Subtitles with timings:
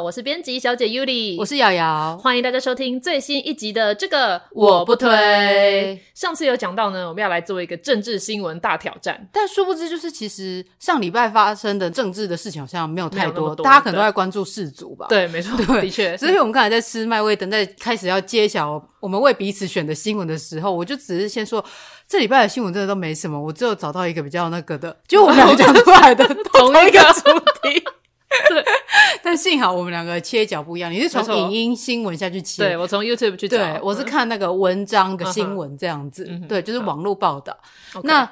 [0.00, 6.00] 我是编辑小姐 Yuli，我是瑶瑶，欢迎大家收听最新一集的这个我不推。
[6.14, 15.06] 上次有讲到呢，我们要来做一个政治新闻大挑战，但殊不知就是其实上礼拜发生的政治的事情好像没有太多，多大家可能都在关注世足吧？
[15.08, 16.16] 对，没错，对的确。
[16.16, 21.64] 所以我们刚才在吃麦味等，在开始要揭晓我们为彼此选的新闻的时候，我就只是先说
[22.08, 27.82] 这礼拜的新闻真的都没什么，我只有找到一个比较那个的，就我们两个讲出来的 同一个主题。
[28.48, 28.64] 对，
[29.22, 30.90] 但幸好我们两个切角不一样。
[30.90, 33.56] 你是从影音新闻下去切，对，我从 YouTube 去找。
[33.56, 36.24] 对，我是看那个文章的新闻这样子。
[36.48, 37.56] 对，就是网络报道。
[38.02, 38.30] 那。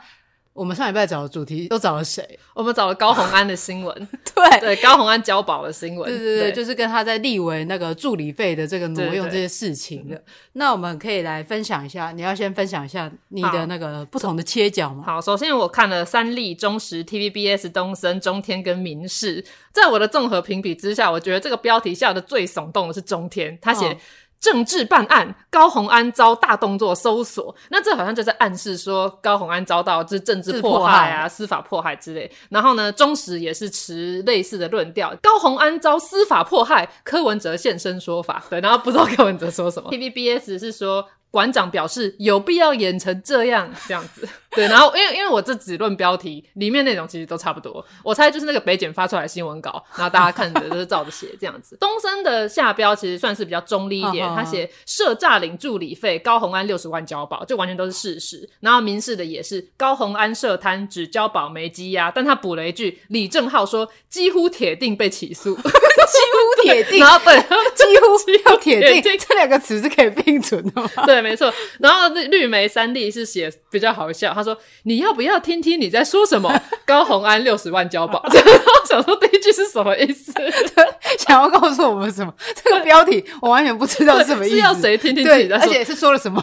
[0.55, 2.39] 我们上礼拜找的主题都找了谁？
[2.55, 10.23] 我们找了高虹安的新闻， 对对，高虹安交保的新闻，对对对，就是跟他在立委那个助理费的这个挪用这些事情的。
[10.53, 15.03] 那我们可以来分享一下，你要先分享一下你的那个不同的切角吗？
[15.05, 23.99] 好，首先我看了三立、中时、TVBS、东森、中天跟民视，在我的综合评比之下，我觉得这个标题下的最耸动的是中天，他写。
[24.45, 32.31] 政治办案，高红安遭大动作搜索，那这好像就在暗示说高红安遭到就是政治迫害啊、司法迫害之类。
[32.51, 38.45] 然后呢，中时也是持类似的论调，高红安遭司法迫害，柯文哲现身说法。
[38.51, 39.91] 对，然后不知道柯文哲说什么。
[39.91, 41.09] TVBS 是说。
[41.35, 51.77] 馆长表示有必要演成这样这样子， 对，然后因为因为我这只论标题，里面内容其实都差不多，我猜就是那个北检发出来的新闻稿，然后大家看着都是照着写这样子。
[51.83, 58.49] 东森的下标其实算是比较中立一点，他写涉诈领助理费，高红安六十万交保，就完全都是事实。
[58.61, 67.41] 然后民事的也是高红安涉贪只交保没羁押，但他补了一句，李正浩说几乎铁定被起诉，几乎铁定， 然后对，
[67.75, 70.89] 几乎要铁定这两个词是可以并存的吗？
[71.05, 71.24] 对。
[71.25, 76.53] 没错，然后绿绿眉三弟是写比较好笑，他说：“你要不要听听你在说什么？”
[76.85, 80.33] 高红安六十万交保， 然后想说第一句是什么意思？
[81.19, 82.33] 想要告诉我们什么？
[82.63, 85.67] 这个标题我完全不知道是什么意思，是要谁听听自己在说？
[85.67, 86.43] 而且是说了什么？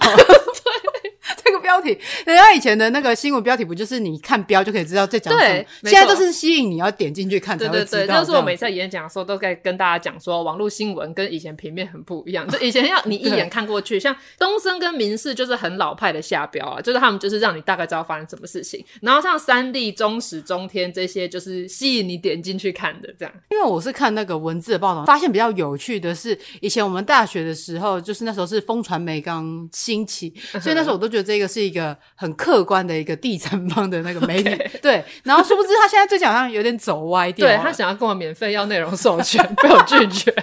[1.71, 5.45] 标题，人家以前的那个新闻标题不就是你看标就可以知道在讲什么？
[5.45, 7.91] 对，现在都是吸引你要点进去看才会知道。
[7.91, 12.47] 对对对，就是我每次在演讲的时候都在跟大家讲说，网络新闻跟以前平面很不一样。
[12.49, 18.83] 就以前要 你一眼看过去，像东森跟民视就是很老派的下标啊，就是他们就是让你大概知道发生什么事情。
[19.01, 23.33] 然后像三立、中时、中天这些，就是吸引你点进去看的这样。
[23.49, 31.95] 因为我是看那个文字的报道，发现比较有趣的是，以前我们大学的时候，就是那时候是风传媒刚兴起，所以那时候我都觉得这个是一个。
[32.16, 40.31] 很客观的一个第三方的那个媒体 对，然后殊不知他现在最近好像有点走歪掉，对，他想要跟我免费要内容授权，被我拒绝。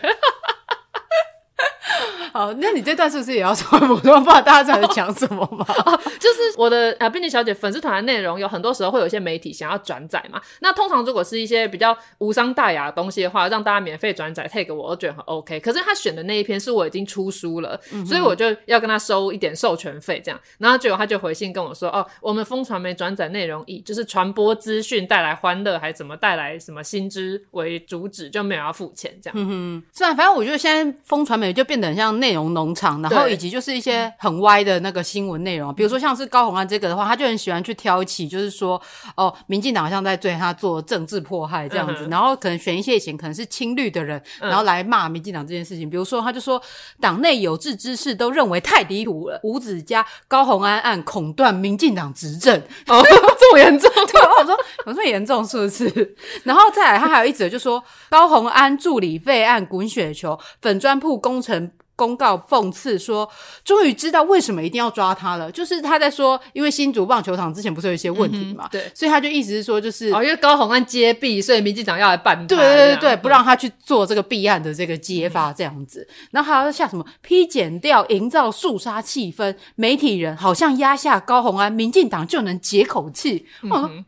[2.32, 4.40] 好，那你这段是不是也要说普通话？
[4.40, 5.64] 大家知道在讲什么吗？
[5.86, 10.40] 哦、就是我的啊，编辑小姐粉丝团的内容有很多时候会有一些媒体想要转载嘛。
[10.60, 15.58] 那通常如果是一些比较无伤大雅的东西的话，让大家免费转载 tag 我，我都觉得很 OK。
[15.60, 20.40] 可是他选的那一篇是我已经出书了，嗯、所以我就要跟他收一点授权费这样。
[20.58, 32.17] 然后结果他就回信跟我说：“哦，我们风传媒转载内容以就是传播资讯带来欢乐，还怎么带来什么新知为主旨，就没有要付钱这样。”嗯哼，是啊，反正我觉得现在风传媒就变得很像。
[32.18, 38.80] 内容农场，然后以及就是一些很歪的那个新闻内容，比如说像是高红安这个的话，他就很喜欢去挑起，就是说
[39.16, 45.88] 哦，民进党好像在对他做政治迫害这样子，嗯、然后可能选一些以前可能是亲绿的人，然后来骂民进党这件事情。
[45.88, 46.60] 嗯、比如说，他就说
[47.00, 52.56] 党内有志之士都认为太离谱了，吴子嘉高红安案恐断民进党执政，
[52.86, 53.02] 哦，
[53.38, 53.90] 这么严重？
[54.06, 54.56] 对，我说
[54.86, 56.16] 有这么严重是不是？
[56.44, 61.70] 然后再来，他还有一则就说高红安助理费案滚雪球，粉砖铺工程。
[61.98, 63.28] 公告讽刺说，
[63.64, 65.50] 终于知道为什么一定要抓他了。
[65.50, 76.06] 就是他在说，因为新竹棒球场之前不是有一些问题嘛，嗯、对，所以他就意思是说，就是哦，因为高虹安接弊，所以民进党要来办他，对对对对，不让他去做这个弊案的这个揭发这样子。
[76.08, 83.44] 嗯、然后还要下什么批检掉，营造肃杀气氛，媒体人好像压下高虹安，民进党就能解口气。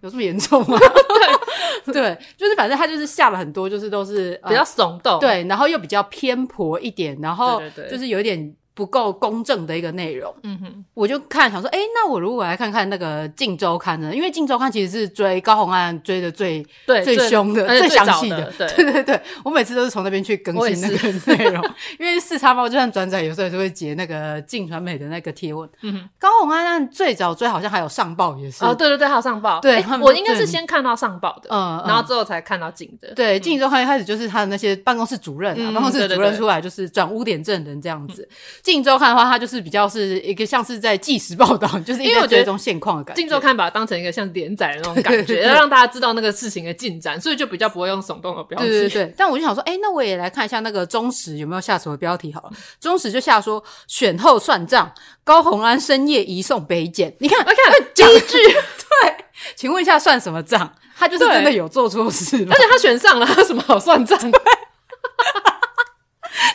[0.01, 0.79] 有这么严重吗？
[0.79, 1.50] 对
[1.93, 7.61] 对，就是反正他就是下了很多，就是都是、呃、比较耸动，对，然后又比较偏颇一点，然后。
[7.91, 10.35] 就是有点不够公正的一个内容。
[10.43, 14.15] 嗯哼，我就看想说，哎，那我如果来看看那个《镜周刊》呢？
[14.15, 18.51] 因为《镜周刊》其实是追高洪案追的最对最凶的、最详细的。
[18.57, 21.63] 对 对对对，我每次都是从那边去更新那个内容。
[21.99, 25.69] 因为四叉猫就算转载，有时候也是会截那个镜传媒的那个贴文。
[25.83, 28.65] 嗯哼，高虹安最早追好像还有上报也是。
[28.65, 29.61] 哦，对对对，还有上报。
[29.61, 33.13] 对，我应该是先看到上报的，嗯，然后之后才看到镜的。
[33.15, 38.27] 对，镜周刊一开始就是他的那些办公室主任啊，办公室主任出来就是转污点证人这样子。
[38.71, 43.21] 镜周刊的话，它就是比较是一个像是在即时报道， 就是因为我觉得这种现况的感觉。
[43.21, 48.69] 镜周刊把它当成一个像连载的那种感觉，要 让大家知道那个事情的进展，所以就比较不会用耸动的标题。
[48.69, 49.15] 对对对。
[49.17, 52.51] 但我就想说，哎，那我也来看一下那个中时有没有下什么标题好了。
[52.81, 54.93] 中时就下说选后算账，
[55.25, 57.13] 高红安深夜移送北检。
[57.19, 57.57] 你看，我看
[57.95, 59.15] 第一句，对，
[59.57, 60.73] 请问一下算什么账？
[60.97, 62.55] 他就是真的有做错事吗？
[62.55, 64.19] 而且他选上了，他有什么好算账？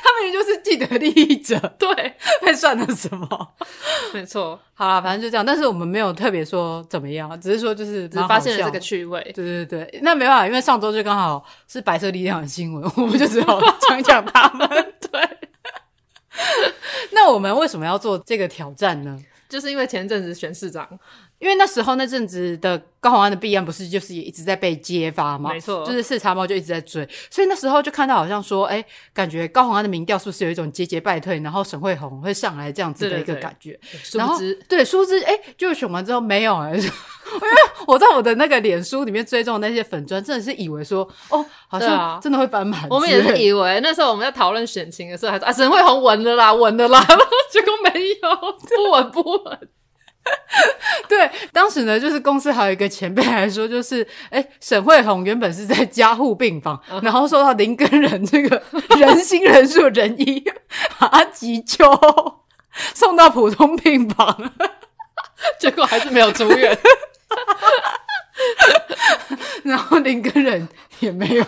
[0.04, 3.54] 他们也就是既得利益者， 对，还算了什么？
[4.14, 5.46] 没错，好啦，反正就这样。
[5.46, 9.22] 但是我们没有特别说怎么样，只是说就是只是发现了这个趣味。
[9.36, 14.68] 对对对，那没办法，因为上周就刚好是白色力量的新闻，我们就只好 讲讲他们。
[15.12, 15.22] 对，
[17.12, 19.18] 那我们为什么要做这个挑战呢？
[19.48, 20.88] 就是因为前阵子选市长，
[21.40, 25.52] 因为那时候那阵子的高虹安的弊案不是就是也一直在被揭发吗？
[25.52, 28.84] 没错，就是视察猫就一直在追，所以那时候就看到好像说，哎，
[29.14, 33.80] 感觉高虹安的民调是不是有一种节节败退，然后沈慧虹会上来这样子的一个感觉？
[34.14, 34.38] 然后
[34.68, 36.90] 对，殊不知哎，就选完之后没有哎， 因为
[37.86, 42.88] 我在我的那个脸书里面追踪的那些粉砖，真的是以为说哦，好像真的会翻盘。
[42.90, 47.06] 我们也是以为那时候我们在讨论选情的时候，还说啊，沈慧虹稳了啦，稳了啦，
[47.52, 48.36] 结果没有，
[48.76, 49.60] 不 稳不稳。
[51.08, 58.62] 对，当时呢，就是公司还有一个前辈来说，就是哎，沈慧虹原本是在加护病房，嗯、然后受到林根仁这个
[58.98, 60.44] 人心仁术仁医
[60.98, 61.86] 把他急救
[62.94, 64.52] 送到普通病房，
[65.60, 66.78] 结果还是没有住院，
[69.64, 70.68] 然后林根仁
[71.00, 71.44] 也没有，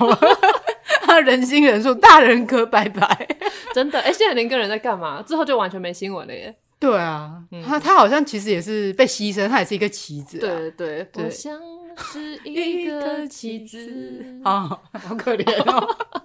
[1.04, 3.28] 他人心仁术大人可拜拜，
[3.74, 5.24] 真的哎，现在林根仁在干嘛？
[5.26, 6.56] 之后就完全没新闻了耶。
[6.80, 10.42] 对啊，嗯、他他好像其实也是被牺牲，他也是一个棋子，啊。
[10.42, 11.60] 对对对，我像
[11.98, 15.98] 是一个棋子，啊， 好可怜哦。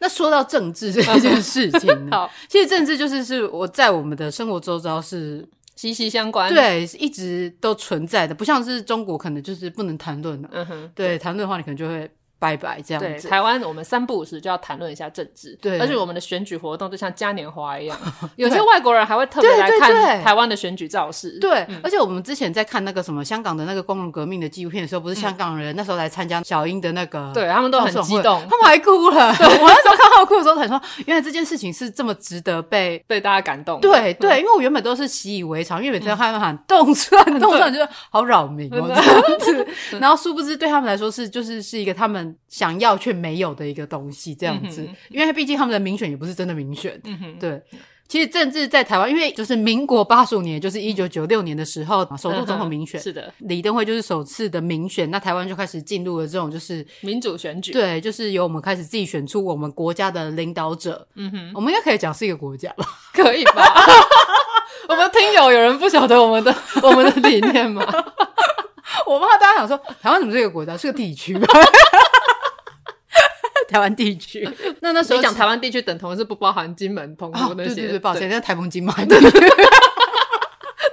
[0.00, 10.48] 那说到政治这件事情呢， 好其实政治就是是我在我们的生活周遭是息息相关，对，一直都存在的，不像是中国可能就是不能谈论的。
[10.52, 12.10] 嗯哼，对，谈论的话你可能就会。
[12.40, 13.08] 拜拜，这样子。
[13.08, 17.96] 对，台湾我们三不五时就要谈论一下政治，对，而且我们的选举活动就像嘉年华一样，
[18.36, 21.38] 有些外国人还会特别来看台湾的选举造势。
[21.38, 29.28] 对，而且我们之前在看那个什么香港的那个光荣革命的纪录片的时候，不是香港人那时候来参加小英的那个，对他们都很激动， 他们还哭了。
[29.28, 33.80] 我那时候看到哭的时候，才说原来这件事情是这么值得被被大家感动。
[33.80, 39.68] 对对，因为我原本都是习以为常，因为每次他们喊动算动算，就是好扰民哦这样子。
[40.00, 43.10] 然后殊不知对他们来说是就是是一个他们想要却。
[43.20, 46.98] 没有的一个东西，这样子，因为毕竟他们的民选也不是真的民选，
[47.38, 47.60] 对。
[48.10, 61.06] 其实政治在台湾，因为就是民国八十五年，就是一九九六年的时候，首度总统民选，是的，李登辉就是首次的民选，那台湾就开始进入了这种就是民主选举，对，就是由我们开始自己选出我们国家的领导者。
[61.14, 62.84] 嗯哼，我们应该可以讲是一个国家吧？
[63.14, 63.62] 可以吧？
[64.90, 66.52] 我们听友有人不晓得我们的
[66.82, 67.86] 我们的理念吗？
[69.06, 70.76] 我怕大家想说，台湾怎么是一个国家？
[70.76, 71.46] 是个地区吧？
[73.70, 74.48] 台湾地区，
[74.82, 78.92] 那那时候讲台湾地区等同是不包含金门、澎湖那些，对对对，抱歉，那台风金马，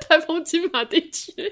[0.07, 1.33] 台风金马地区，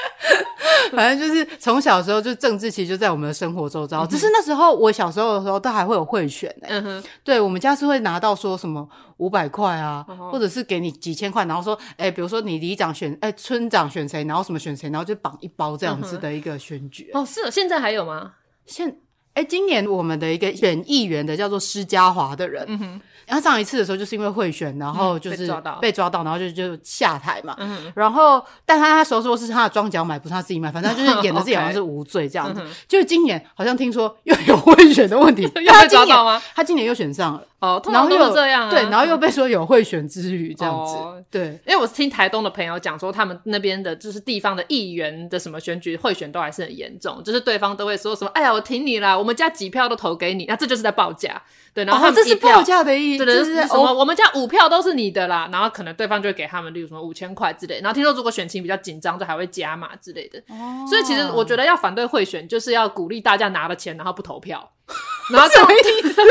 [0.94, 6.68] 反正就是从小时候就政治其实就在我们的生活周遭，只是那时候我小时候的时候都还会有贿选呢。
[6.70, 17.10] 嗯哼，对我们家是会拿到说什么五百块啊，或者是给你几千块，然后说，哎，比如说你里长选，哎，村长选谁，然后什么选谁，然后就绑一包这样子的一个选举。
[17.12, 18.32] 哦，是，现在还有吗？
[18.64, 18.96] 现
[19.34, 32.60] 哎，今年我们的一个选议员的叫做施家华的人，嗯哼，然后上一次的时候就是因为贿选，然后就是被抓到，被抓到，然后就就下台嘛，嗯，然后但他他候说是他的庄脚买，不是他自己买，反正就是演的 自己好像是无罪这样子。
[32.88, 36.42] 就今年好像听说又有 贿选的问题， 又被抓到吗？
[36.54, 37.42] 他今年又选上了。
[37.60, 40.96] 哦，然后又这样，对，然后又被说有贿选之余这样子，
[41.30, 51.42] 对，因为我是听台东的朋友讲说，他们那边的就是地方的议员的什么选举贿选都还是很严重，就是对方都会说什么，哎呀，我挺你啦，我们家几票都投给你，那这就是在报价，
[51.74, 53.92] 对，然后这是报价的意思，对对，是什么？
[53.92, 64.70] 我们家五票都是你的啦，然后可能对方就会给他们，例如什么五千块之类，然后听说如果选情比较紧张，就还会加码之类的，哦，所以其实我觉得要反对贿选，就是要鼓励大家拿了钱然后不投票，
[65.30, 66.22] 然后什么意思？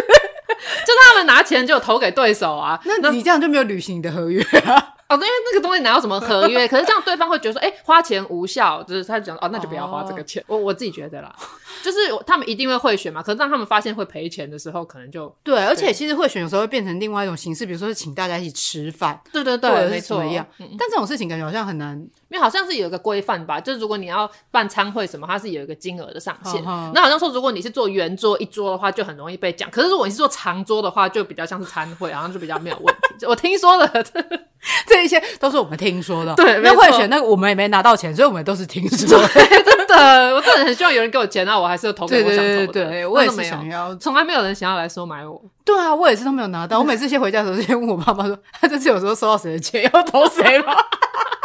[0.85, 4.93] 就他们拿钱就投给对手啊，那你这样就没有履行你的合约啊。
[5.09, 6.67] 哦，因为那个东西哪有什么合约？
[6.67, 10.43] 可是这样对方会觉得说，哎，花钱无效，就是他讲哦，那就不要花这个钱。
[10.45, 11.35] 我我自己觉得啦，
[11.83, 11.97] 就是
[12.27, 13.23] 他们一定会贿选嘛。
[13.23, 15.57] 可是当他们发现会赔钱的时候，可能就对。
[15.65, 20.45] 而且其实贿选有时候会变成另外一种形式，比如说是请大家一起吃饭，对对对，没错一样。
[20.59, 26.63] 但这种事情感觉好像很难，因为好像是有一个规范吧，就是如果你要办餐会什么，它是有一个金额的上限。
[26.93, 29.67] 那好像说如果你是做圆桌一桌的话，就很容易被讲。
[29.71, 33.08] 可是如果你是做长桌的话，就比较像是餐会，好像就比较没有问题。
[33.27, 34.05] 我听说的。
[34.85, 39.27] 这一些都是我们听说的，对，那贿选那个我们也没拿到钱，所以我们都是听说的。
[39.63, 42.67] 真的，我真的很希望有人给我钱，那我还是要投给我想投的。
[42.67, 45.41] 对对对，我也是想要，从来没有人想要来收买我。
[45.63, 46.77] 对啊，我也是都没有拿到。
[46.77, 50.75] 我每次先回家的时候，先问我爸妈说，他这次有时候收到谁的钱，要投谁吗？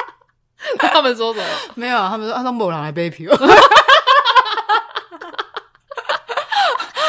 [0.81, 1.47] 他们说什么？
[1.77, 3.33] 没有，他们说按照某人来背票。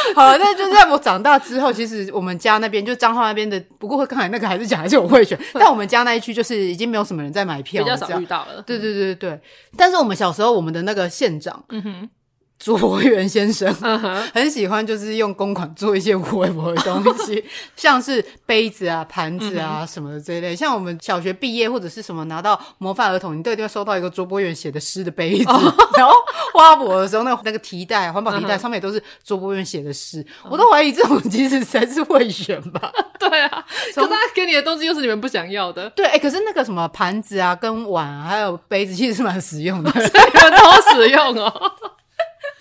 [0.16, 8.62] 好了，那就在我长大之后，其实我们家那边就彰化那边的，不过刚才那个还是讲还是我会选， 但我们家那一区就是已经没有什么人在买票，比较少遇到了。
[8.62, 9.40] 对对对对，
[9.78, 12.10] 但是我们小时候，我们的那个县长，嗯哼。
[12.58, 14.24] 卓博源先生、 uh huh.
[14.34, 17.44] 很喜欢，就是用公款做一些无微博的东西，
[17.76, 20.54] 像是杯子啊、盘子啊什么的这一类。
[20.54, 20.56] Uh.
[20.56, 25.44] 像我们小学毕业或者是什么拿到模范儿童，你都一定会收到一个卓博源写的诗的杯子。
[25.46, 26.14] Uh 然后
[26.54, 30.24] 花博的时候，那个那个提袋、环保提袋上面也都是卓博源写的诗。
[30.24, 30.50] Uh huh.
[30.52, 32.92] 我都怀疑这种其实才是贿选吧？
[33.20, 35.90] 对啊，从可是他给你的东西又是你们不想要的。
[35.90, 40.12] 对，哎、欸，可是那个什么盘子啊、跟碗啊，还有杯子，其实是蛮实用的，你们
[40.58, 41.72] 都实用哦。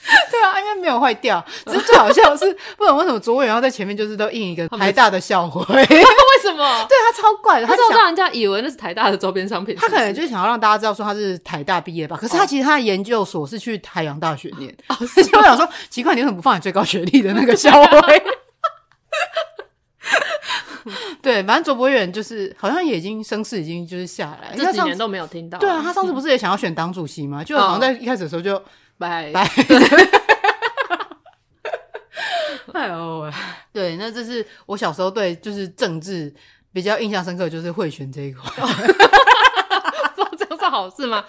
[0.31, 1.43] 对啊，应该没有坏掉。
[1.67, 5.65] 只是最好笑是，不懂为什么卓博源要在前面就是都印一个台大的校徽？
[5.75, 5.87] 为
[6.43, 6.85] 什么？
[6.89, 9.75] 对，他超怪的，他想让人家以为那是台大的周边商品。
[9.77, 12.19] 他可能就想要让大家知道说他是台大毕业吧。
[12.21, 14.75] 可是他其实他的研究所是去海洋大学念。
[14.89, 18.23] 所以我想说，奇怪，你为什么不放你最高学历的那个校徽？
[21.23, 25.59] 对，反正卓博远就是好像也已经声势已经就是下来，这几年都没有听到。
[25.59, 27.43] 对啊，他上次不是也想要选党主席吗？
[27.43, 28.63] 就好像在一开始的时候就。
[28.99, 29.51] 拜拜！
[32.73, 33.31] 哎呦，
[33.73, 36.35] 对，那这是我小时候对就是政治
[36.73, 38.51] 比较印象深刻，就是贿选这一块。
[40.37, 41.25] 这样是好事吗？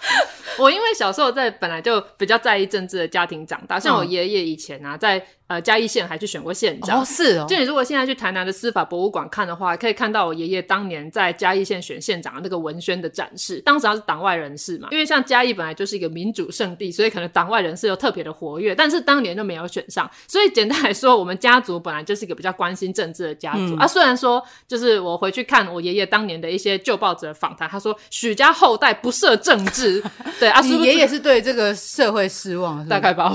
[0.58, 5.24] 我因为小时候在本来就比较在意政治的家庭长大，像我爷爷以前啊，在。
[5.48, 7.00] 呃，嘉义县还去选过县长。
[7.00, 7.46] 哦，是哦。
[7.48, 13.60] 就你如果现在去台南的司法博物馆看的话，可以看到我爷爷当年在嘉义县选县长的那个文宣的展示。
[13.64, 18.74] 当时他是党外人士嘛，因为像嘉义本来就是一个民主圣地，所以可能党外人士又特别的活跃。
[18.74, 23.86] 但是当年就没有选上，所以简单来说，我们家族本来就是一个比较关心政治的家族、嗯、啊。
[23.86, 30.02] 虽然说，就是我回去看我爷爷当年的一些旧报纸的访谈，他说许家后代不涉政治。
[30.40, 33.32] 对啊，你爷爷是对这个社会失望，大概吧。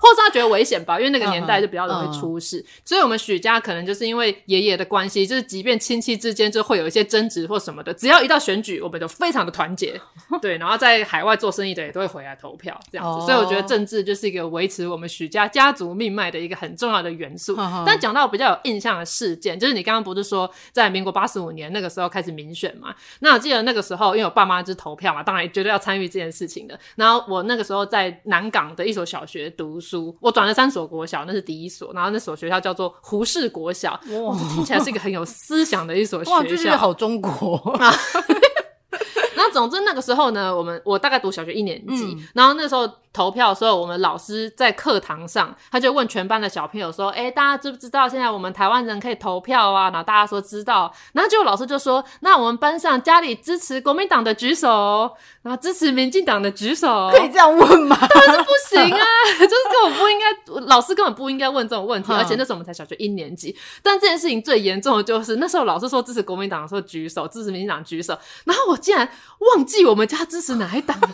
[0.00, 2.88] 或是他觉得危险吧，因为那个年代就比较容易出事，uh uh.
[2.88, 10.00] 所以我们许家可能就是因为爷爷的关系，就是即便亲戚之间就会有一些争执或什么的，只要一到选举，我们就非常的团结，
[10.40, 13.26] 对，然后在海外做生意的也都会回来投票这样子，uh.
[13.26, 17.56] 所以我觉得政治就是一个维持我们许家家族命脉的一个很重要的元素。
[17.56, 17.82] Uh.
[17.84, 22.94] 但讲到比较有印象的事件，就是你刚刚不是说在民国八十五年那个时候开始民选嘛？
[23.20, 26.78] 那我记得那个时候，因为我爸妈就是投票嘛，当然绝对要参与这件事情的。
[26.96, 29.97] 然后我那个时候在南港的一所小学读书。
[30.20, 37.60] 我转了三所国小，那是第一所，然后那所学校叫做胡适国小，哇，听起来是一个很有思想的一所学校，就是好中国。
[39.36, 42.88] 那总之那个时候呢，我们我大概读小学一年级，嗯、然后那时候。
[43.18, 55.10] 投票的时候，我们老师在课堂上，他就问全班的小朋友说：“哎，大家知不知道现在我们台湾人可以投票啊？”然后大家说知道，然后就老师就说：“那我们班上家里支持国民党的举手，
[55.42, 57.98] 然后支持民进党的举手。”可以这样问吗？
[58.08, 59.04] 当然是不行啊，
[59.40, 62.12] 就是根本不应该，老师根本不应该问这种问题。
[62.14, 69.10] 而且那时候我们才小学一年级，但这件事情最严重的就是那时候老师说支持国民党的时候举手，支持民进党举手，然后我竟然
[69.56, 70.96] 忘记我们家支持哪一党。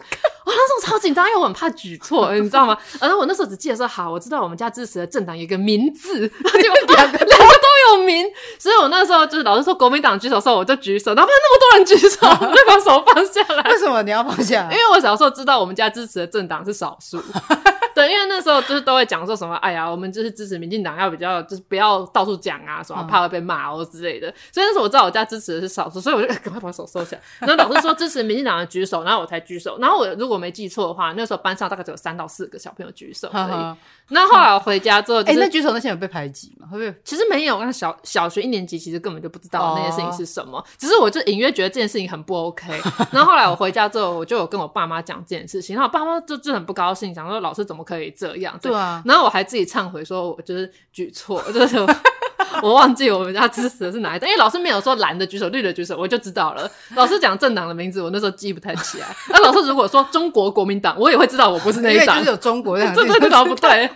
[0.45, 2.77] 我那时候超紧张，因为我很怕举错， 你知道吗？
[3.01, 8.27] 然后我那时候只记得说，好，我知道我们家支持的政党有一个“名”字， 然后结果两个两个都有“名”，
[8.59, 13.71] 所以我那时候就是老师说国民党举手的时候，我就举手，然后那么多人举手， 我就把手放下来。
[13.71, 14.73] 为什么你要放下来？
[14.73, 17.23] 因为我小时候知道我们家支持的政党是少数。
[17.95, 24.33] 对，因为那时候就是都会讲说什么，哎呀，我们就是支持民进党，要比较就是不要到处讲啊，什么怕会被骂哦之类的。
[24.53, 27.21] 所以那时候我知道我家支持的是少数，所以我就 赶快把手收起来。
[27.41, 29.79] 然后老师说支持民进党的举手，然后我才举手。
[29.79, 33.77] 然后我如果没记错的话，那时候班上大概只有三到四个小朋友举手而已。
[34.09, 36.67] 那后来我回家之后，就是，哎，那举手那些有被排挤吗？
[36.71, 36.95] 会不会？
[37.05, 42.71] 其实没有，那小小学一年级其实根本就不知道那件事情是什么，只是我就隐约觉得这件事情很不 OK。
[43.11, 48.59] 然后后来我回家之后，我就有跟我爸妈讲这件事情，然后我爸妈就就很不高兴，想说老师怎么可以这样。
[48.61, 51.77] 对啊，然后我还自己忏悔说，我就是举错，就是
[52.63, 56.71] 我忘记我们家支持的是哪一党，因为老师没有说蓝的举手，绿的举手，我就知道了。
[56.95, 59.07] 老师讲政党的名字，我那时候记不太起来。
[59.29, 63.91] 那老师如果说中国国民党，我也会知道我不是那一党，就是有中国这样，对 对对，不对。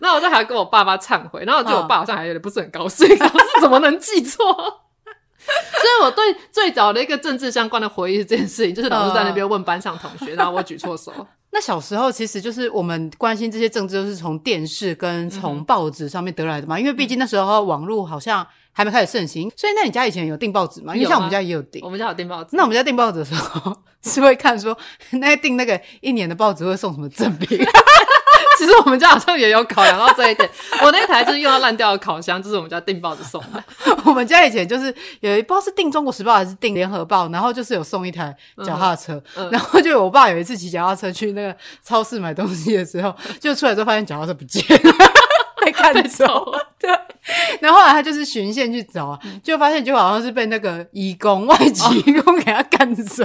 [0.00, 4.82] 那我就还跟我爸爸忏悔，然后我觉得我爸好像还有点不是很高兴，老师怎么能记错？
[5.80, 11.12] 所以我对最早的一个政治相关的回忆是这件事情，就是老师在那边问班上同学，然后我举错手。
[11.50, 16.76] 那小时候其实就是我们关心这些政治，都是从电视跟从报纸上面得来的嘛。
[16.76, 20.94] 嗯、因为毕竟那时候网络好像还没开始盛行，所以那你家以前有订报纸吗？
[20.94, 22.50] 因为像我们家也有订，我们家有订报纸。
[22.52, 23.74] 那我们家订报纸的时候
[24.04, 24.76] 是会看说，
[25.12, 27.58] 那订那个一年的报纸会送什么赠品？
[28.58, 30.50] 其实我们家好像也有考量到这一点。
[30.82, 33.64] 我那台就是用到烂掉的烤箱，就是我们家订报纸送的。
[34.04, 39.22] 我们家以前就是有一不知道是订《中国时报》还是订《联合报》，然后就是有送一台脚踏车。
[39.52, 44.92] 然后就我爸有一次骑脚踏车去那个超市买东西的时候， 就出来之后发现脚踏车不见了，
[45.64, 46.52] 被看走。
[46.80, 46.90] 对。
[47.60, 53.24] 然后后来他就是循线去找啊，就发现就好像是被那个义工外籍义工给他赶走。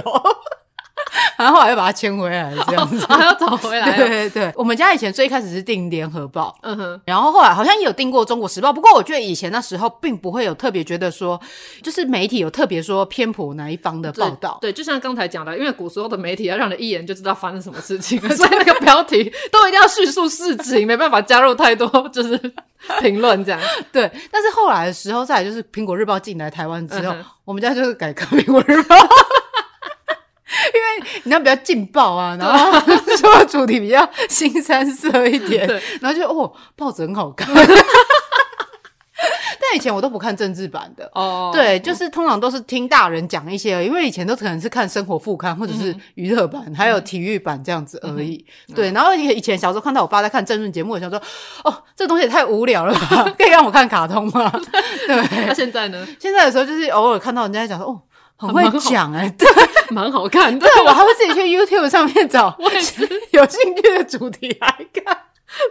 [1.36, 3.96] 然后后来又把它牵回来，这样子，还要找回来。
[3.96, 8.72] 对对对，我们家以前最开始是订联合报，嗯哼，然后后来好像也有订过中国时报。
[8.72, 11.40] 不过我觉得以前那时候并不会有特别觉得说，
[11.82, 14.58] 就是媒体有特别说偏颇哪一方的报道。
[14.60, 22.38] 对，就像刚才讲的，因为古时候的媒体要让你一眼就知道发生什么事情， 所以那个标题都一定要叙述事情，没办法加入太多就是
[23.00, 23.60] 评论这样。
[23.92, 28.96] 对，但是后来的时候，再来就是苹果日报进来台湾之后，嗯、我们家就是改革苹果日报。
[30.74, 32.72] 因为你那比较劲爆啊，然后
[33.16, 35.66] 说主题比较新三色一点，
[36.00, 37.48] 然后就哦，报纸很好看。
[39.60, 48.44] 但以前我都不看政治版的哦，对，就是通常都是听大人讲一些，因为以前都可能是看生活副刊或者是娱乐版，还有体育版这样子而已。
[48.68, 51.18] 嗯、对，然后以前小时候看到我爸在看政论节目，我想说，
[51.62, 54.52] 哦，这东西也太无聊了吧， 可以让我看卡通吗？
[55.06, 55.46] 对。
[55.46, 56.06] 那现在呢？
[56.20, 58.02] 现在的时候就是偶尔看到人家讲说，哦。
[58.36, 59.48] 很会讲哎、欸， 对，
[59.90, 60.66] 蛮好看的。
[60.66, 65.16] 对，我还会自己去 YouTube 上面找 我也是 有兴趣的主题来看。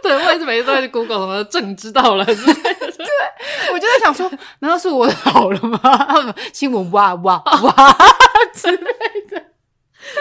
[0.02, 2.24] 对，我也是每次都在 Google 什么正知道了。
[2.24, 2.34] 对，
[3.72, 4.30] 我就在想说，
[4.60, 6.34] 难道是我老了吗？
[6.54, 7.96] 新闻哇哇哇
[8.54, 8.76] 之类
[9.30, 9.42] 的。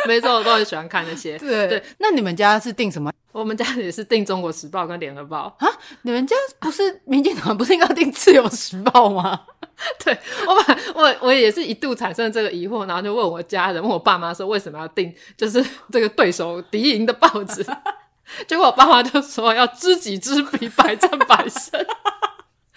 [0.05, 1.37] 没错，我都很喜欢看那些。
[1.37, 3.11] 对对，那你们家是订什么？
[3.31, 5.71] 我们家也是订《中国时报》跟《联合报》啊。
[6.03, 9.39] 你们家不是民进党，不是应该订《自由时报》吗？
[10.03, 17.65] 对，我把我我也是一度产生这个疑惑，然后就问我家人，问我爸妈说，为什么要订就是 这个对手敌营的报纸？
[18.47, 21.85] 结果我爸妈就说要知己知彼，百战百胜。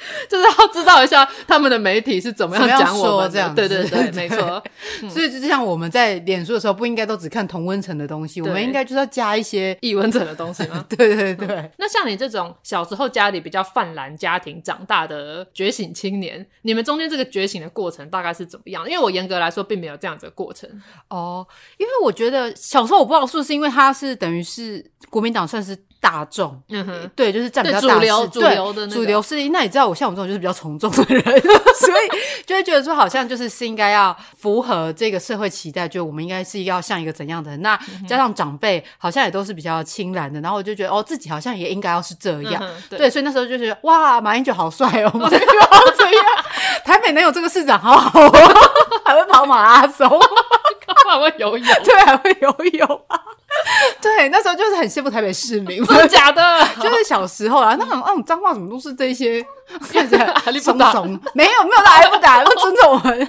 [0.28, 4.62] 就是要知道一下他们的媒体是怎么样讲我们这样，对对对， 没错。
[5.08, 10.84] 所以就像我们在脸书的时候，不应该都只看同温层的东西，我们应该就是要加一些异温层的东西吗？
[10.90, 11.70] 对对对。
[11.78, 18.84] 那像你这种小时候家里比较泛蓝家庭长大的觉醒青年，你们中间这个觉醒的过程大概是怎么样？
[18.88, 20.68] 因为我严格来说并没有这样子的过程
[21.08, 21.46] 哦。
[21.78, 25.76] 因为我觉得小时候我不知道是不是因为他是等于是国民党算是。
[26.00, 29.48] 大众，嗯哼，对，就是占比较大主流，主流的主流势力。
[29.48, 37.60] 那你知道，我像我这种就是比较从众的人， 所以就会觉得说，好像就是是应该要符合这个社会期待，就我们应该是要像一个怎样的人。
[37.62, 37.78] 那
[38.08, 46.24] 加上长辈好像也都是比较清蓝的，然后我就觉得哦，自己好像也应该要是这样，对，所以那时候就觉得哇，马英九好帅哦，马英九好这样，
[46.84, 48.32] 台北能有这个市长好好哦，
[49.04, 50.08] 还会跑马拉松，
[51.08, 53.20] 还会游泳， 对，还会游泳啊。
[54.00, 56.42] 对，那时候就是很羡慕台北市民，真的假的？
[56.80, 59.44] 就是小时候啊，那种那种脏话怎么都是这些，
[59.92, 60.26] 看起来
[60.60, 63.28] 怂怂，没有没有打还不打，不尊重我们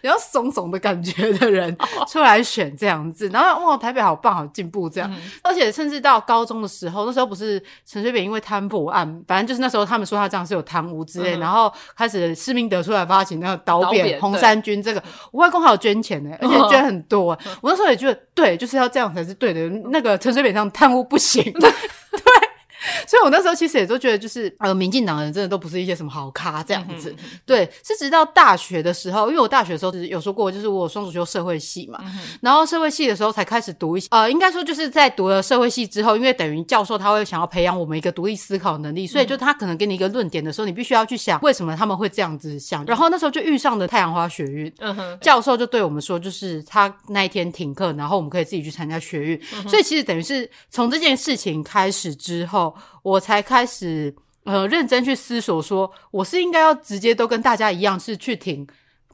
[0.00, 1.76] 比较怂怂的感觉的人
[2.08, 19.61] 出来选这样子，然后哇，台北好棒，好进步这样，而且甚至到高中的时候，那时候不是陈水扁因为贪腐案，反正就是那时候他们说他这样是有贪污之类，然后开始市民得出来发起那个倒扁红衫军，这个我外公还有捐钱呢，而且捐很多，我那时候也觉得对，就是要这样才是对的。
[19.68, 21.70] 那个陈水扁上贪污不行，对。
[23.06, 27.14] 所以，我那时候其实也都觉得，就是呃，民进党的人真的都不是一些什么好咖这样子。
[27.18, 42.84] 嗯、对，是直到大学的时候，因为我大学的时候有说过，就是我双主修社会系嘛，嗯、然后社会系的时候才开始读一些，呃，应该说就是在读了社会系之后，因为等于教授他会想要培养我们一个独立思考能力，所以就他可能给你一个论点的时候，你必须要去想为什么他们会这样子想。
[42.86, 49.40] 然后那时候就遇上了太阳花学运，嗯、教授就对我们说，就是他那一天停课，然后我们可以自己去参加学运。
[49.54, 52.71] 嗯、所以其实等于是从这件事情开始之后。
[53.02, 58.66] 我才开始呃认真去思索，说我是应该要直接都跟大家一样是去挺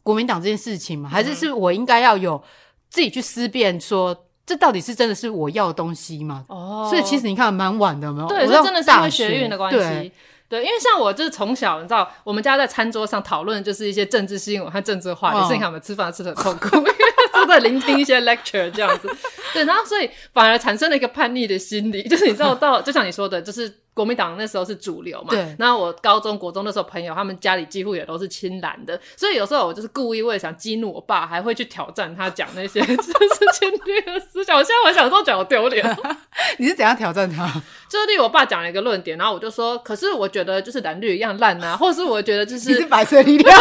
[0.03, 1.09] 国民党这件事情吗？
[1.09, 2.43] 还是是我应该要有
[2.89, 6.45] 自己去思辨，说这到底是真的是我要的东西吗？
[6.49, 10.13] 哦，所以其实你看蛮晚的没有，对，这真的是因为学运的关系。
[10.49, 16.93] 对，因为像我就是从小，你知道，我们家在餐桌上讨论就是一些政治新闻和政治话题，所以你看我们吃饭吃的很痛苦，因为
[17.33, 19.15] 都在聆听一些 lecture 这样子。
[19.53, 23.73] 对，然后所以反而产生了一个叛逆的心理，就是你知道到，就像你说的，就是。
[23.99, 25.57] 国民党那时候是主流嘛，对。
[25.59, 33.13] 那我高中国中那时候朋友，他们家里几乎也都是亲蓝的，所以有时候我就是故意为了想激怒我爸，还会去挑战他讲那些 就是
[33.55, 34.57] 侵略的思想。
[34.57, 35.85] 我现在我想说觉得好丢脸。
[36.59, 37.45] 你是怎样挑战他？
[37.91, 43.59] 就是例如我爸讲了一个论点，然后我就说，可是我觉得就是蓝绿一样烂啊，或者是我觉得就是你是白色力量。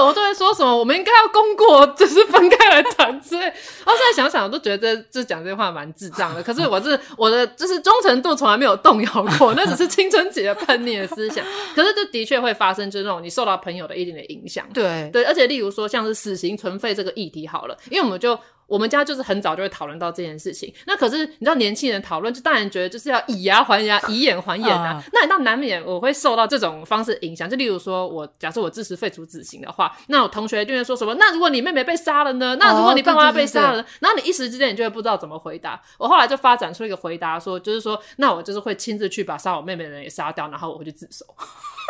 [0.00, 3.42] 我都会说什么，我们应该要功过，就是分开来谈之类。
[3.42, 6.42] 然后现在想想，我都觉得这这讲这句话蛮智障的。
[6.42, 11.44] 可是我是我的，就是忠诚度从来没有动摇过，那只是青春期的叛逆的思想。
[11.74, 14.66] 可是这的确会发生，就是那种你受到朋友的一点的影响。
[14.72, 18.38] 对对，而且例如说像是死刑存废这个议题好了，因为我们就。
[18.72, 24.98] 我们家就是很早就会讨论到这件事情，那可是你知道年轻人讨论，就当然觉得就是要以牙还牙，以眼还眼啊。
[24.98, 25.10] Uh.
[25.12, 31.14] 那你到难免我会受到这种方式影响，就例如说我假设我支持废除死刑的话，那我同学就会说什么？
[31.16, 32.56] 那如果你妹妹被杀了呢？
[32.58, 35.82] 那如果你爸妈被杀了呢？Oh, 然后你一时之间你就会不知道怎么回答。
[35.98, 41.26] 我后来就发展出一个回答说，说就是说，那我就是会亲自去把杀我妹妹的人也杀掉，然后我会去自首。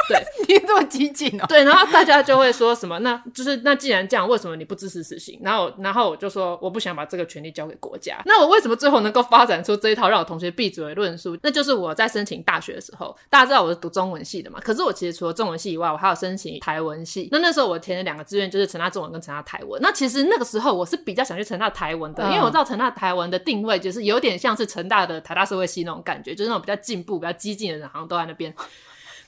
[0.09, 1.47] 对， 你这么激进哦？
[1.49, 2.99] 对，然后大家就会说什么？
[2.99, 5.39] 那就是那既然这样，为什么你不支持死刑？
[5.45, 7.53] 然后然后我就说我不想把这个权利。
[7.53, 11.37] 交给国家，那我为什么最后能够发展出这一套让我同学闭嘴的论述？
[11.43, 14.59] 那就是我在申请大学的时候，大家知道我是读中文系的嘛？
[14.59, 17.29] 可是我其实除了中文系以外，我还有申请台文系。
[17.31, 19.79] 那那时候我填了两个志愿，就是成大中文跟成大台文。
[19.83, 28.55] 那其实那个时候我是比较想去成大台文的，因为我知道成大台文的定位就是有点像是成大的台大社会系那种感觉，就是那种比较进步、比较激进的人好像都在那边。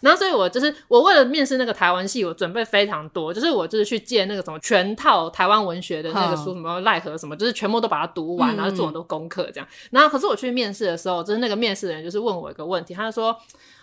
[0.04, 9.66] 然后，所以我就是我为了面试那个台湾系，我准备非常多，就是我就是去借那个什么全套台湾文学的那个书，什么奈何什么，就是全部都把它读完，然后做很多功课这样。
[9.90, 13.34] 然后，可是我去面试的时候，就是那个面试的人就是问我一个问题，他就说：“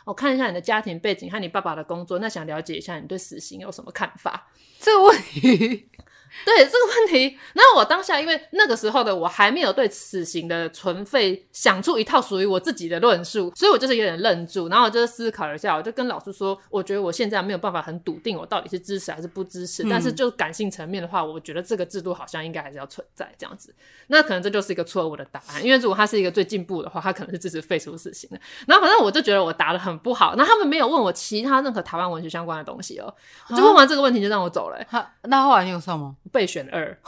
[0.05, 4.47] 我看一下你的家庭背景和你爸爸的工作，那想了解一下你对死刑有什么看法？”
[4.79, 5.89] 这个问题。
[6.45, 23.73] 对这个问题，那我当下因为那个时候的我还没有对此行的存废想出一套属于我自己的论述，所以我就是有点愣住，然后我就思考了一下，我就跟老师说，我觉得我现在没有办法很笃定我到底是支持还是不支持，嗯、但是就感性层面的话，我觉得这个制度好像应该还是要存在这样子。
[24.07, 28.39] 那可能这就是一个错误的答案，因为如果他是一个最进步的话，他可能是支持废除死刑的。
[28.67, 33.13] 然后反正我就觉得我答的很不好，那他们没有问我其他任何台湾文学相关的东西哦，
[33.49, 35.07] 就问完这个问题就让我走了、欸。
[35.23, 36.15] 那后来你有上吗？
[36.31, 36.97] 备选二。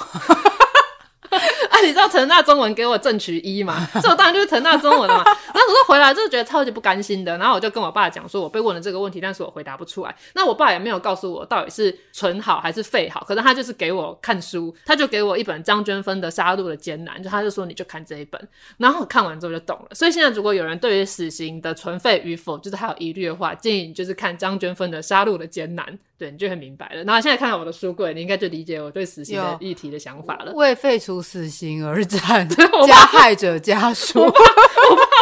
[1.34, 3.90] 啊，你知道成大中文给我正取一嘛？
[4.04, 5.24] 这我当然就是成大中文了嘛。
[5.26, 10.16] 然后我说回来就是觉得超级不甘心的，然后我就跟我爸讲说，我被问了这个问题，但是我回答不出来。
[10.36, 18.40] 那我爸也没有告诉我到底是存好还是废好，可是他就是给我看书，他就给我一本张娟芬的《杀戮的艰难》，就他就说你就看这一本。
[18.78, 19.96] 然后我看完之后就懂了。
[19.96, 25.84] 所以现在如果有人对于死刑的存废与否就是还有疑虑的话，建议你就是看张娟芬的《杀戮的艰难》。
[26.24, 27.04] 对，你就很明白了。
[27.04, 30.54] 然后现在看到我的书柜，你应该就理解我对死刑的议题的想法了。
[30.54, 32.48] 为废除死刑而战，
[32.88, 34.24] 加害者家属，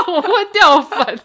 [0.08, 1.20] 我怕我会掉粉。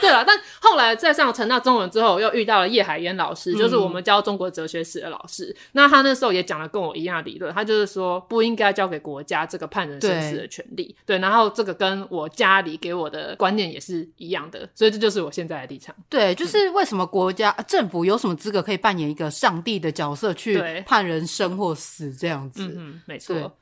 [0.00, 5.46] 对了，但后来在上成大中文之后，又遇到了叶海燕老师，就是我们教中国哲学史的老师。
[5.46, 10.94] 嗯、那他那时候也讲了跟我一样的理论，他就是说不应该交给国家这个判人生死的权利。
[11.06, 15.94] 对，对，然后这个跟我家里给我的观念也是一样的，所以这就是我现在的立场。
[16.08, 22.74] 对，就是为什么国家、嗯、政府有什么资格可以扮演一个上帝的角色去判人生或死这样子？
[22.76, 23.56] 嗯，没错。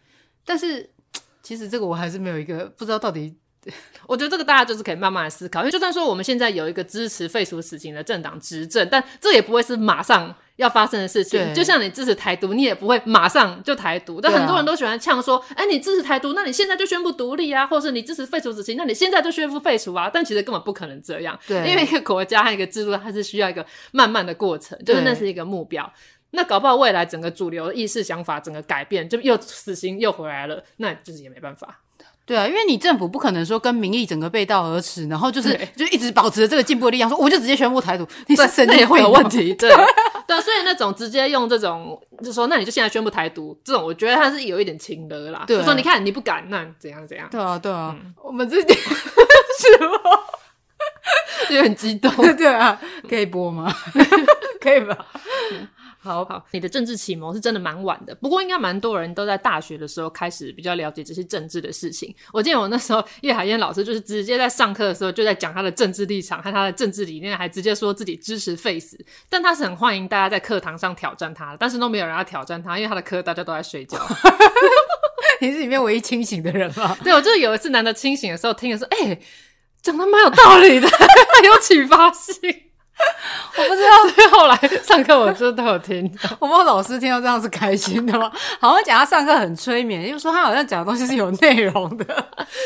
[0.45, 0.90] 但是
[1.43, 3.37] 其实这个我还是没有一个不知道到底。
[4.07, 11.55] 我觉得这个大家就是可以慢慢的思考，因为就算说我们现在有一个支持废除死刑的政党执政，但这也不会是马上要发生的事情。
[11.55, 14.20] 就像你支持台独，你也不会马上就台独。
[14.20, 25.92] 但很多人都喜欢呛说：“哎、啊，你支持台独，那你现在就宣布独立啊，或者是你支持废除死刑，那你现在就宣布废除啊。”但其实根本不可能这样，对，因为一个国家和一个制度，它是需要一个慢慢的过程，就是那是一个目标。
[26.33, 31.81] 那搞不好未来整个主流的意识想法整个改变，就又死刑又回来了，那就是也没办法。
[32.31, 39.53] 对啊，因为你政府不可能说跟民意整个背道而驰，然后就是就一直保持着这个进步的力量，说我就直接宣布台独，你是神经会有问题。
[39.55, 39.69] 对
[40.29, 45.43] 对，所以那种直接用这种，就说那你就现在宣布台独，这种我觉得他是有一点轻的啦。
[45.45, 47.27] 对，就说你看你不敢，那怎样怎样？
[47.33, 49.99] 对啊对啊，嗯、我们自己 是吗？
[51.51, 52.12] 就很激动。
[52.37, 53.75] 对啊，可以播吗？
[54.61, 54.97] 可以吧？
[55.51, 55.66] 嗯
[56.03, 62.15] 好好，你的政治启蒙是真的蛮晚的，不过应该蛮多人都在大学的时候开始比较了解这些政治的事情。
[62.33, 73.99] 我记得我那时候叶海燕老师就是直接在上课的时候就在讲他的政治立场和他的政治理念，还直接说自己支持废死，但他是很欢迎大家在课堂上挑战他，但是都没有人要挑战他，因为他的课大家都在睡觉。
[75.41, 76.97] 你是里面唯一清醒的人吗？
[77.05, 79.23] 对，我就是有一次难得清醒的时候听的时候，哎、欸。
[79.83, 82.70] 讲的蛮有道理的，有启发性。
[83.57, 86.05] 我不知道， 所以后来上课我就都有听。
[86.39, 88.31] 我不知道老师听到这样是开心的吗？
[88.61, 92.05] 好像讲他上课很催眠，又说他好像讲的东西是有内容的。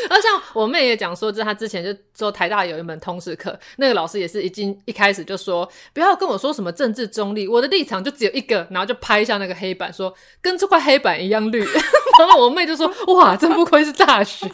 [0.09, 11.65] 那像我妹也讲说，就是她之前就说台大有一门通识课，那个老师也是一进一开始就说不要跟我说什么政治中立，我的立场就只有一个，然后就拍一下那个黑板说跟这块黑板一样绿。
[12.17, 14.47] 然后我妹就说哇，真不愧是大学。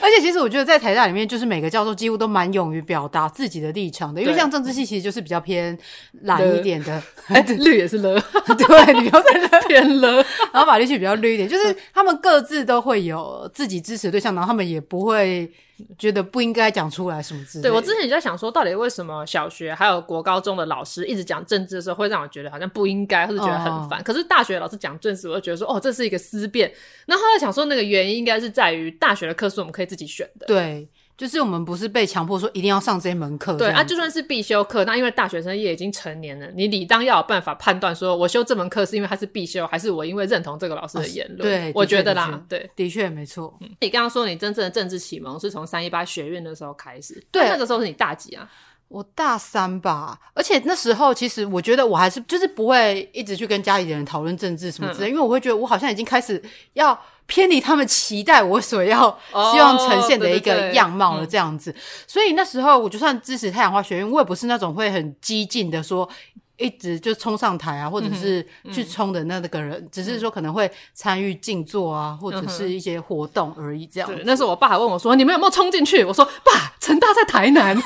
[0.00, 5.76] 而且其实我觉得在台大里面，就是每个教授几乎都蛮勇于表达自己的立场的，因为像政治系其实就是比较偏
[6.22, 8.20] 蓝一点的，哎， 绿也是了，
[8.56, 10.14] 对，你要在 偏了，
[10.52, 15.50] 然后法律系比较绿一点，就是他们各自都会有自己支持的对象，然后他们也不会
[15.98, 17.68] 觉得不应该讲出来什么之类的。
[17.68, 24.00] 对，我之前也在想说，到底为什么小学还有国高中的老师一直讲政治的时候，会让我觉得好像不应该，或者觉得很烦。
[24.00, 26.72] 哦、可是大学老师讲政治，我就觉得说，哦，这是一个思辨。
[27.06, 30.46] 那后来想说，那个原因应该是在于大学的课是我们可以自己选的。
[30.46, 30.88] 对。
[31.16, 41.40] 就是我们不是被强迫说一定要上这一门课，对啊，就算是必修课，那因为大学生也已经成年了，你理当要有办法判断说，我修这门课是因为它是必修，还是我因为认同这个老师的言论？
[41.40, 43.56] 对，我觉得啦，对，的确没错。
[43.62, 48.46] 嗯，你刚刚说你真正的政治启蒙是从三一八学院的时候开始，对，那个时候是你大几啊？
[48.88, 56.42] 我大三吧，而且那时候其实我觉得我还是就是不会一直去跟家里的人讨论政治什么之类，嗯，因为我会觉得我好像已经开始
[56.74, 56.98] 要。
[57.26, 59.10] 偏离他们期待我所要
[59.52, 61.70] 希望呈现的一个样貌了，这样子。
[61.70, 66.08] Oh, 对对对，所以那时候我就算支持太阳花学院，我也不是那种会很激进的说
[66.56, 73.86] 一直就冲上台啊，或者是去冲的那个人，嗯、只是说可能会参与静坐啊，或者是一些活动而已。
[73.86, 74.22] 这样子。
[74.24, 77.76] 那时候我爸还问我说：“你们有没有冲进去？”我说：“爸，成大在台南。”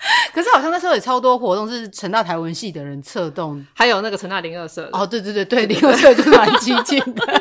[0.32, 7.22] 可是好像那时候也超多活动是成大台文系的人策动，还有那个成大零二社哦，对对对对，零二社就是蛮激进的。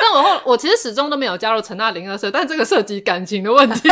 [0.00, 3.88] 但我后我其实始终都没有加入成大零二社，但这个涉及感情的问题。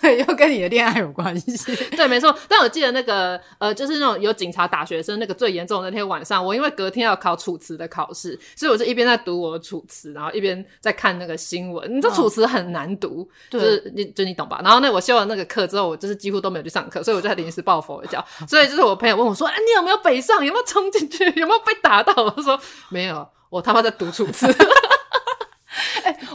[0.00, 1.74] 对，又跟你的恋爱有关系。
[1.96, 2.34] 对，没错。
[2.48, 11.90] 但我记得那个呃，就是那种有警察打学生那个最严重的那天晚上，我因为隔天要考楚辞的考试，所以我就一边在读我的楚辞，然后一边在看那个新闻。
[11.94, 14.60] 你知道楚辞很难读，哦、就是你就你懂吧？
[14.64, 18.24] 然后那我修完那个课之后，我就是几乎都没有去上课，所以我就在临时抱佛脚。
[18.48, 20.44] 所以就是我朋友问我说：“哎，你有没有北上？
[20.44, 21.24] 有没有冲进去？
[21.36, 22.58] 有没有被打到？”我说
[22.88, 24.46] ：“没有，我他妈在读楚辞。”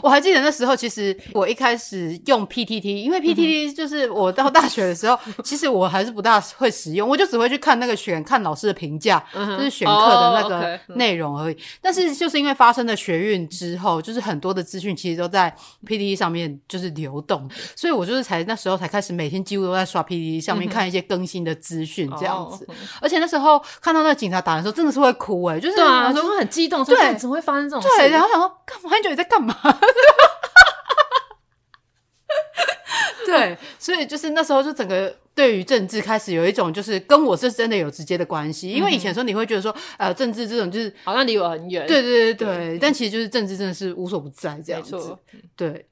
[0.06, 11.58] 我还记得那时候，其实我一开始用 PTT，因为 PTT 就是我到大学的时候， 其实我还是不大会使用，我就只会去看那个选看老师的评价，就是选课的那个内容而已。
[11.80, 15.52] 但是就是因为发生了学运之后，就是很多的资讯其实都在
[15.84, 22.64] PTT 上面就是流动，所以我就是才那时候才开始每天几乎都在刷 PTT 上面看一些更新的资讯这样子。
[23.00, 27.88] 而且那时候看到那个警察打的时候，真的是会哭诶、欸、就是对啊，就会很激动，对，怎么会发生这种事？
[27.98, 28.90] 对，然后想说干嘛？
[28.90, 29.56] 很久你在干嘛？
[33.26, 45.16] 对，所以就是那时候就整个对于政治开始有一种就是跟我是真的有直接的关系，因为以前说你会觉得说呃政治这种就是好像离我很远，对对对对，但其实就是政治真的是无所不在这样子。
[45.56, 45.88] 对。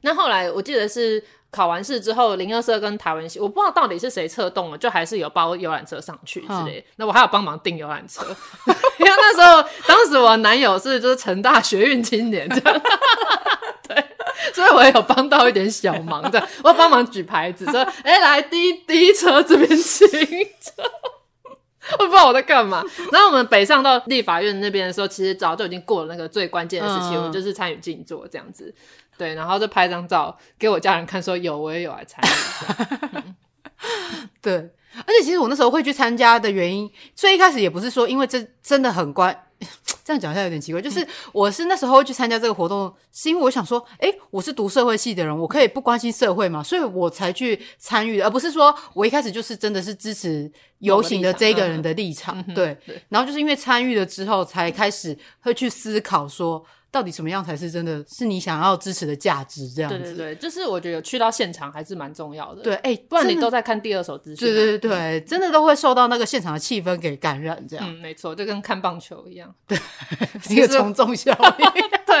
[0.00, 1.22] 那后来我记得是
[1.54, 6.80] 考完试之后，零二社跟台湾系，我不知道到底是谁策动了，就还是有包游览车上去之类。
[6.80, 8.26] 嗯、那我还有帮忙订游览车，
[8.98, 12.82] 因为那时候当时我男友是就是成大学运青年这样，
[13.86, 14.04] 对，
[14.52, 20.82] 所以我也有帮到一点小忙这样，我帮忙举牌子说，哎、欸，来第一第一车这边请车。
[21.98, 22.82] 我不知道我在干嘛。
[23.12, 28.74] 然后我们北上到立法院那边的时候，其实早就已经过了那个最关键的时期，嗯、我就是参与静坐这样子。
[29.16, 33.16] 对，然后就拍张照给我家人看，说有我也有来参与。
[33.16, 33.34] 嗯、
[34.42, 39.40] 对，而且其实我那时候会去参加的原因，最一开始也不是说因为这真的很关。
[40.04, 50.50] 这样讲一下有点奇怪，就是我是那时候会去参加这个活动，是因为我想说，诶，我是读社会系的人，我可以不关心社会嘛，所以我才去参与的，而不是说我一开始就是真的是支持
[50.80, 52.76] 游行的这个人的立场，嗯、对。
[52.84, 56.62] 对然后就是因为参与了之后，才开始会去思考说。
[56.94, 59.68] 到底什么样才是真的是你想要支持的价值？
[59.68, 62.62] 这样子，对对对，就是我觉得去到现场还是蛮重要的。
[62.62, 64.46] 对，哎、欸，不然你都在看第二手资讯。
[64.46, 67.84] 对对对对，真的都会受到那个现场的气氛给感染，这样。
[67.84, 69.52] 嗯，没错，就跟看棒球一样。
[69.66, 69.76] 对，
[70.48, 71.66] 一个从众效应。
[72.06, 72.16] 对。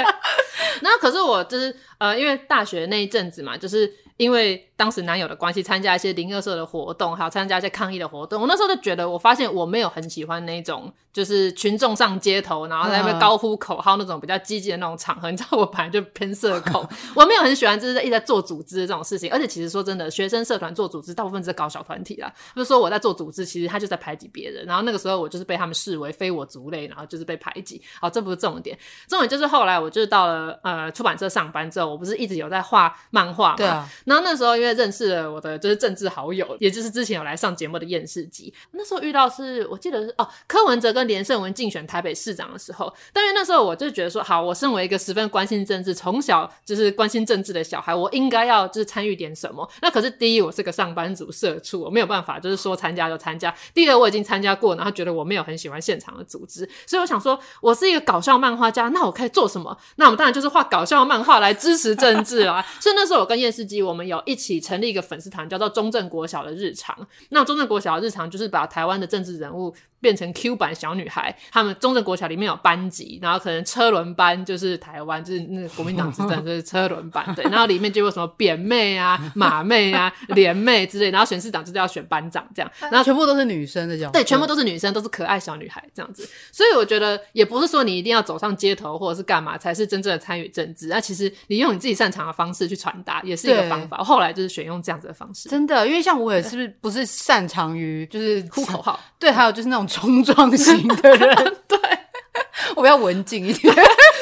[0.82, 4.68] 然后可是我就是呃，因为大学那一阵子嘛，就是因为。
[4.76, 8.40] 当时男友的关系参加一些零二社的活动，还有参加一些抗议的活动。
[8.40, 15.30] 我那时候就觉得，我发现我没有很喜欢那种就是群众上街头，然后在那边高呼口号那种比较积极的那种场合。
[15.30, 16.84] 你知道，我本来就 偏社恐，
[17.14, 19.30] 我没有很喜欢就是一直在做组织这种事情。
[19.30, 24.66] 而且其实说真的，学生社团做组织大部分是搞小团体啦，就是说我在做组织，其实他就在排挤别人。
[24.66, 27.80] 然后那个时候我就是被他们视为非我族类，然后就是被排挤。
[28.00, 28.76] 好，这不是重点，
[29.08, 33.56] 重点就是后来我就是到了呃出版社上班之后，我不是一直有在画漫画嘛？
[33.56, 33.88] 对啊。
[34.04, 49.68] 然后那时候因为认识了我的就是政治好友，也就是之前有来上节目的厌世姬，那时候遇到是我记得是哦柯文哲跟连胜文竞选台北市长的时候，但是那时候我就觉得说，好，我身为一个十分关心政治、从小就是关心政治的小孩，我应该要就是参与点什么。
[49.82, 53.54] 那可是第一，我是个上班族社畜，我没有办法就是说参加就参加。
[53.74, 59.76] 第二，我已经参加过，然后觉得我没有很喜欢现场的组织，所以我想说，我是一个搞笑漫画家，那我可以做什么？
[59.96, 62.64] 那我们当然就是画搞笑漫画来支持政治啦。
[62.80, 66.96] 所以那时候我跟厌世姬，我们有一起成立一个粉丝团，叫做中正国小的日常。
[67.30, 69.74] 那中正国小的日常就是把台湾的政治人物。
[70.00, 93.96] 变成 Q 版小女孩，他们中正国小里面有班级，然后可能车轮班就是台湾，就是那个国民党执政就是车轮班，对，然后里面就有什么扁妹啊、马妹啊、连妹之类，然后选市长就是要选班长这样，然后全部都是女生的这样，对，全部都是女生，都是可爱小女孩这样子，所以我觉得也不是说你一定要走上街头或者是干嘛才是真正的参与政治，那其实你用你自己擅长的方式去传达也是一个方法。
[94.04, 100.86] 后来就是选用这样子的方式，真的，因为像我也是不是擅长于就是呼口号， 对，还有就是那种冲撞型。
[100.88, 101.34] 的人，
[101.68, 101.78] 对，
[102.76, 103.74] 我比较文静一点。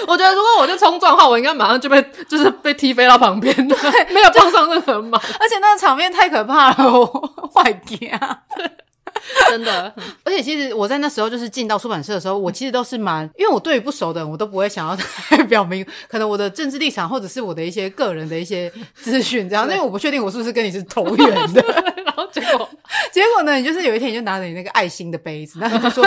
[0.07, 5.19] 我觉得如果我就冲撞的话，我应该马上就被就是被踢飞到旁边，对，没有碰上任何马。
[5.19, 7.07] 而且那个场面太可怕了，我
[7.55, 7.99] 坏惊。
[9.49, 14.97] 真的，而且其实我在那时候就是进到出版社的时候，我其实都是蛮，因为我对于不熟的人，我都不会想要
[15.31, 21.63] 再表明可能我的政治立场，或者是我的一些个人的一些资讯，这样，因为我不确定我是不是跟你是投缘的。
[22.05, 22.69] 然后结果，
[23.13, 26.05] 结果呢，你就是有一天你就拿着你那个爱心的杯子，然后就说。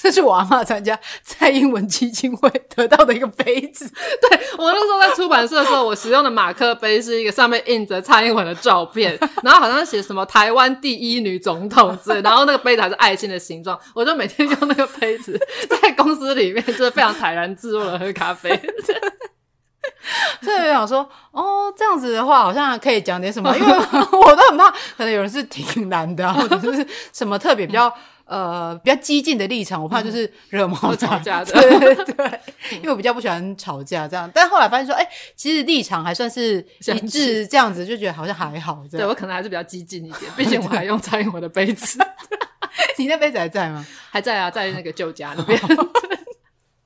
[0.00, 3.88] 这是我阿嬷参加蔡英文基金会得到的一个杯子。
[4.20, 18.50] 对，我那时候在出版社的时候，我使用的马克杯是一个上面印着蔡英文的照片，然后好像写什么台湾第一女总统之类，然后那个杯子还是爱心的形状，我就每天用那个杯子在公司里面，就是非常坦然自若的喝咖啡。
[20.42, 23.72] 所以我想说，哦，这样子的话好像可以讲点什么，因为
[24.12, 27.92] 我都很怕，可能有人是挺难的，或者是什么特别比较。
[28.24, 32.40] 呃，比较激进的立场，我怕就是惹毛、嗯、吵架的， 对对对，
[32.76, 34.30] 因为我比较不喜欢吵架这样。
[34.32, 38.82] 但后来发现说，哎、欸，其实立场还算是一致，这样子就觉得好像还好。
[38.90, 41.98] 对，我可能还是比较激进一点，毕竟我还用蔡英文的杯子。
[42.96, 43.84] 你那杯子还在吗？
[44.10, 45.58] 还在啊，在那个旧家那边。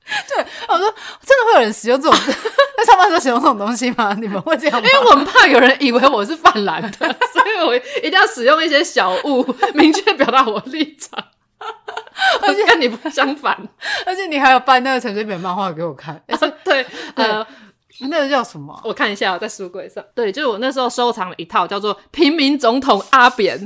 [0.29, 2.17] 对，我说真的会有人使用这种
[2.77, 4.15] 在上班时候使用这种东西吗？
[4.19, 4.87] 你们会这样吗？
[4.87, 11.23] 因为我很怕有人以为我是泛蓝的， 所以我一定要使用一些小物，明确表达我的立场。
[12.41, 13.57] 而且跟你不相反，
[14.05, 16.15] 而且你还有搬那个陈水扁漫画给我看。
[16.27, 17.45] 啊、对，呃，
[18.09, 18.79] 那个叫什么？
[18.83, 20.03] 我看一下，在书柜上。
[20.15, 23.59] 对，就是我那时候收藏了一套叫做《平民总统阿扁》。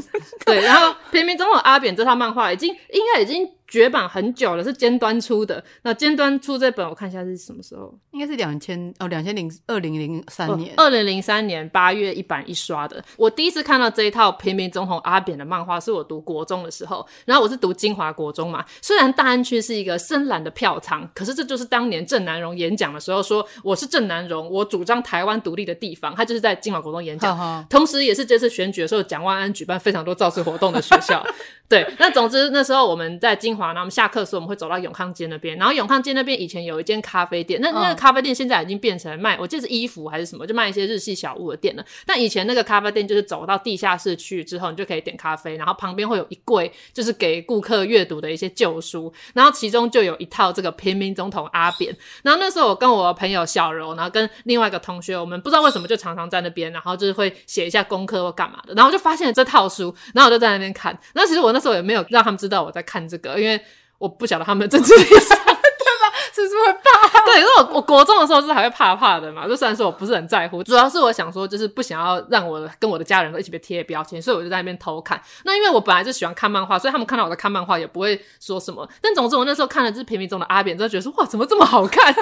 [0.45, 3.47] 对，然后《平民总统阿扁》这套漫画已经应该已经。
[3.71, 5.63] 绝版很久了，是尖端出的。
[5.83, 7.97] 那尖端出这本，我看一下是什么时候？
[8.11, 13.01] 应该是两千哦，两千零二零零三年，二零零三年八月一版一刷的。
[13.15, 17.07] 我第一次看到这一套平民总统阿扁的漫画，是我读国中的时候。
[17.23, 31.25] 然后我是读金华国中嘛，虽然大安区是一个深蓝的票仓，可是这就是当年郑南荣演讲的时候说：“我是郑南荣，我主张台湾独立的地方。”他就是在金华国中演讲，呵呵同时也是这次选举的时候，蒋万安举办非常多造势活动的学校。
[31.69, 41.85] 对，那总之那时候我们在金华，然后我们下课的时候我们会走到永康街那边，然后永康街那边以前有一间咖啡店，那那个咖啡店现在已经变成卖，我记得是衣服还是什么，就卖一些日系小物的店了。
[42.05, 51.95] 但以前那个咖啡店就是走到地下室去之后，你就可以点咖啡，然后旁边会有一柜，就是给顾客阅读的一些旧书，然后其中就有一套这个平民总统阿扁。
[52.23, 60.97] 然后那时候我跟我朋友小柔，然后跟另外一个同学，我们不知道为什么就常常在那边，然后就是会写一下功课或干嘛的，然后就发现了这套书，然后我就在那边看。
[61.13, 63.50] 那其实我那时候也没有让他们知道我在看这个，因为
[63.97, 66.17] 我不晓得他们的政治立场， 对吧？
[66.33, 67.21] 是不是会怕？
[67.25, 69.47] 对，因为我我国中的时候是还会怕怕的嘛。
[69.47, 75.21] 就虽然说我不是很在乎，主要是我想说，就是不想要让我跟我的家人都一起被贴标签，所以我就在那边偷看。
[75.43, 78.87] 那因为我本来就喜欢看漫画，所以他们看到我在看漫画也不会说什么。
[79.01, 82.13] 但总之，我那时候看了就是平民中的阿扁，之后觉得说哇，怎么这么好看？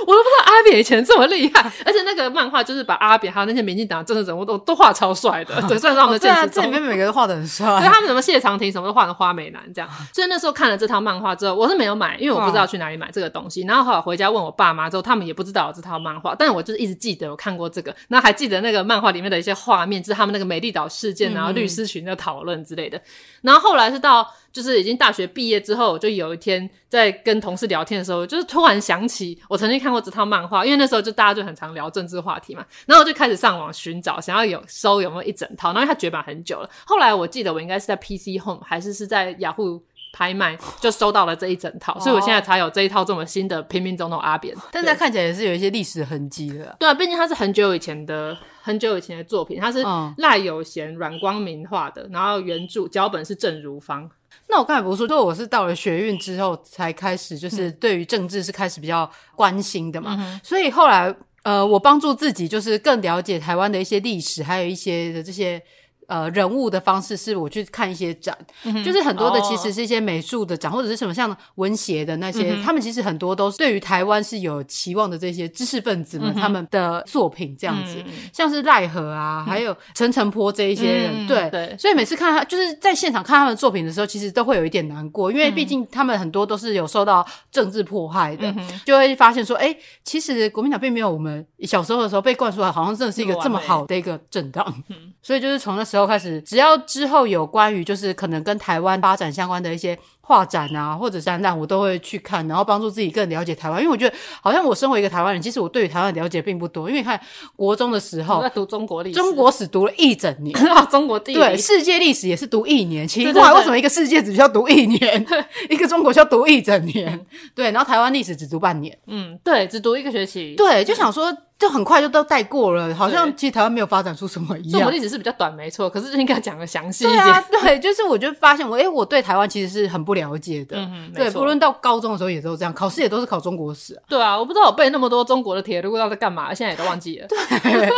[0.00, 6.62] 我都不知道阿扁以前这么厉害，而且那个漫画就是把阿扁还有那些民进党政治人物都都画超帅的，对，算是他们的现实中。
[6.62, 9.90] 这里面每个都画的很帅，对，他们什么谢长廷什么都画成花美男这样。
[10.12, 13.62] 所以那时候看了这套漫画之后，我是没有买，因为我不知道去哪里买这个东西。
[13.62, 23.00] 然后后来回家问我爸妈之后，他们也不知道有这套漫画，但是我就是一直记得我看过这个，然后还记得那个漫画里面的一些画面，就是他们那个美丽岛事件，然后律师群的讨论之类的。
[23.42, 24.30] 然后后来是到。
[24.52, 36.68] 就是已经大学毕业之后，就有一天在跟同事聊天的时候，就是突然想起我曾经看过这套漫画，因为那时候就大家就很常聊政治话题嘛，然后我就开始上网寻找，想要有收有没有一整套，然后它绝版很久了。
[36.84, 39.80] 后来我记得我应该是在 PC Home 还是是在雅虎
[40.12, 44.56] 拍卖就收到了这一整套，所以我现在才有这一套这么新的平民总统阿扁。
[44.72, 46.74] 但是它看起来也是有一些历史痕迹的。
[46.80, 49.84] 对啊，毕竟它是很久以前的很久以前的作品，它是
[50.16, 54.10] 赖有贤、阮光明画的，然后原著脚本是郑如芳。
[54.48, 65.62] 那我刚才不是说，就我是到了学运之后才开始，就是对于政治是开始比较关心的嘛，嗯、所以后来呃，我帮助自己就是更了解台湾的一些历史，还有一些的这些。
[66.10, 81.48] 呃，人物的方式是我去看一些展，嗯、就是很多的其实是一些美术的展，哦、或者是什么像文协的那些，嗯、他们其实很多都是对于台湾是有期望的这些知识分子们，嗯、他们的作品这样子，嗯、像是赖和啊，嗯、还有陈澄波这一些人，嗯、对。
[81.50, 95.99] 对，所以每次看他就是在现场看他们的作品的时候，其实都会有一点难过，因为毕竟他们很多都是有受到政治迫害的，嗯、就会发现说，哎，其实国民党并没有我们小时候的时候被灌输的，好像真的是一个这么好的一个政党，嗯、所以就是从那时候。
[96.06, 103.80] 开始，只要之后有关于就是可能跟台湾发展相关的一些画展啊，或者展览，我都会去看，然后帮助自己更了解台湾。
[103.80, 106.88] 因为我觉得，好像我身为一个台湾人，其实我对于台湾了解并不多。
[106.88, 107.20] 因为你看
[107.56, 110.54] 国中的时候， 我在读中国历史，中国史读了一整年，
[110.90, 113.06] 中国地理对世界历史也是读一年。
[113.06, 115.26] 奇怪，为什么一个世界只需要读一年，
[115.68, 117.26] 一个中国需要读一整年？
[117.54, 118.96] 对，然后台湾历史只读半年。
[119.06, 120.54] 嗯，对，只读一个学期。
[120.56, 121.36] 对，就想说。
[121.60, 124.72] 就很快就都带过了，好像其实台湾没有发展出什么一样。
[124.72, 127.22] 中国历史是比较短，没错，可是就应该讲的详细一点。
[127.22, 130.78] 对啊， 对，就是我就发现我，哎、欸、我对台湾其实是很不了解的。
[130.78, 134.00] 嗯哼，对，不论到高中的时候也都这样，考试也都是考中国史、啊。
[134.08, 137.26] 对啊，我不知道我背那么多中国的铁路要在干嘛，现在也都忘记了。
[137.62, 137.92] 对，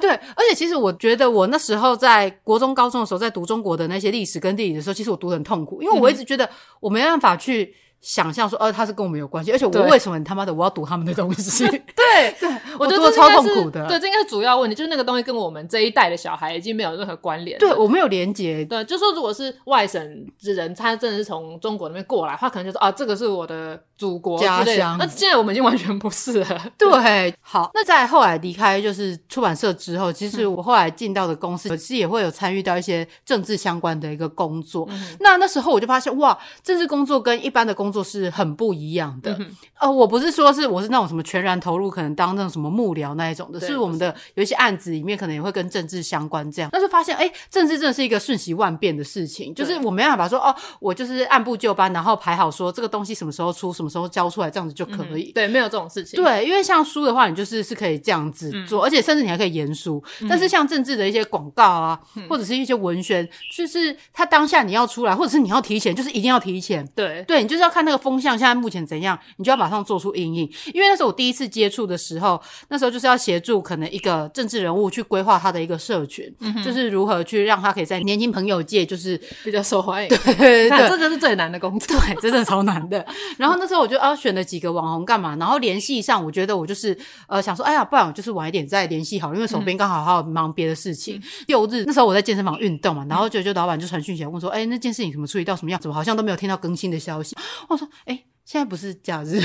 [0.00, 6.48] 对，而且其实我觉得我那时候在国中、高中的时候，在读中国的那些历史跟地理的时候，其实我读得很痛苦，因为我一直觉得
[6.78, 7.74] 我没办法去。
[8.00, 11.66] 想象说，呃，他是跟我们有关系，而且我为什么他妈的我要读他们的东西？
[11.68, 13.86] 对 对， 我觉得超痛苦的。
[13.88, 17.58] 对，这应该是主要问题，就是那个东西跟我们这一代的小孩已经没有任何关联。
[17.58, 18.64] 对，我没有连接。
[18.64, 24.96] 对，就说如果是外省之人，他真的是从中国那边过来，他可能就说啊，这个是我的祖国家乡。
[24.98, 26.72] 那现在我们已经完全不是了。
[26.78, 34.88] 对，好，那在后来离开就是出版社之后，其实我后来进到的公司，其实也会有参与到一些政治相关的一个工作。
[35.20, 38.68] 那那时候我就发现，哇，政治工作跟一般的工作是很不。
[38.78, 39.46] 一样的，嗯、哼
[39.80, 55.30] 呃，我不是说是我是那种什么全然投入，可能当那种什么幕僚那一种的，是我们的有一些案子里面可能也会跟政治相关这样，但是发现哎，政治真的是一个瞬息万变的事情，就是我没办法说哦，我就是按部就班，然后排好说这个东西什么时候出，什么时候交出来，这样子就可以。
[55.30, 56.22] 嗯、对，没有这种事情。
[56.22, 60.02] 对，因为像书的话，你就是是可以这样子做，嗯、而且甚至你还可以延书。
[60.20, 66.86] 嗯、但是像政治的一些广告啊，嗯、或者是一些文宣，就是它当下你要出来，或者是你要提前，就是一定要提前。
[66.94, 70.50] 对，对你就是要看那个风向，现在目前怎样，你就要马上做出因应。
[70.72, 80.08] 因为那时候我第一次接触的时候，那时候就是要协助可能一个政治人物去规划他的一个社群，嗯、就是如何去让他可以在年轻朋友界就是比较受欢迎。
[80.24, 83.04] 对，对，对，这个是最难的工作， 对，真的超难的。
[83.36, 91.16] 然后那时候我就啊选了几个网红干嘛，然后联系上，我觉得我就是呃想说，哎呀，不然我就是晚一点再联系好了，因为手边刚好还有忙别的事情。
[91.16, 95.80] 嗯、六日那时候我在健身房运动嘛，然后就就老板就传讯息来问说，哎，那件事情怎么处理到什么样？
[95.80, 97.36] 怎么好像都没有听到更新的消息？
[97.68, 98.24] 我说，哎。
[98.48, 99.42] 现在不是假日。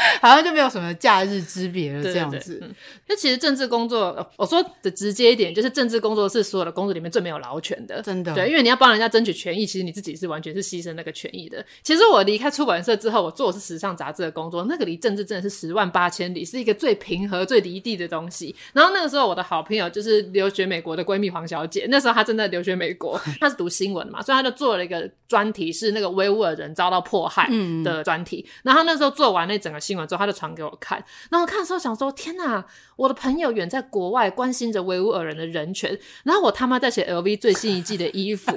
[0.20, 2.58] 好像就没有什么假日之别了，这样子。
[3.06, 8.34] 那、嗯、其实政治工作，我说的直接一点，就是政治工作是所有的工作里面最没有劳权的，真的。
[8.34, 11.64] 对，因为你要帮人家争取权益，其实你自己是完全是牺牲那个权益的。
[11.82, 18.54] 其实我离开出版社之后，我做的是时尚杂志的工作，那个离政治真的是十万八千里，是一个最平和、最离地的东西。
[18.72, 27.48] 然后那个时候，我的好朋友就是留学美国的闺蜜黄小姐，那时候她正在留学美国， 她是读新闻嘛，所以她就做了一个专题，是那个维吾尔人遭到迫害
[27.84, 28.44] 的专题。
[28.46, 31.04] 嗯、然后那时候做完那整个新闻之后，他就传给我看。
[31.30, 32.64] 然后看的时候想说：天哪！
[32.94, 38.56] 我的朋友远在国外关心着维吾尔人的人权，然后我他妈在写 LV 最新一季的衣服。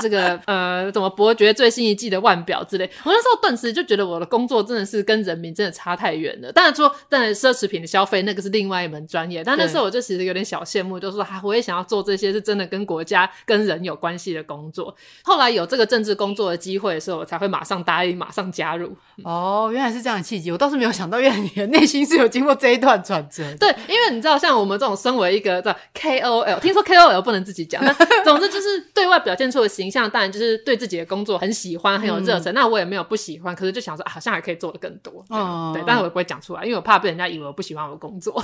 [0.00, 2.84] 这个 呃，怎么伯爵最新一季的腕表之类。
[3.04, 6.52] 我那时候顿时就觉得我的工作真的是跟人民真的差太远了。
[6.52, 9.42] 当然说，当然奢侈品的消费那个是另外一门专业。
[9.42, 14.94] 但那时候我就其实有点小羡慕，就是说，啊，我也想要做这些是真的跟国家跟人有关系的工作。
[15.22, 18.94] 后来有这个政治工作的机会的时候，我才会马上答应，马上加入。
[19.24, 23.42] 哦，原来是这样的契机，我倒是没有想到，原来你的内心是有经过这一段转折。
[23.58, 27.92] 对，因为你知道，像我们这种身为一个的 KOL，听说 KOL 不能自己讲，那
[28.24, 32.52] 总之就是对外表现出的形象，当然就是对自己的工作很喜欢，很有热忱。
[32.52, 35.24] 嗯、那我也没有不喜欢，可是就想说，好像还可以做的更多。
[35.30, 38.42] 嗯，对，但是我也不会讲出来，因为我怕被人家以为我不喜欢我的工作。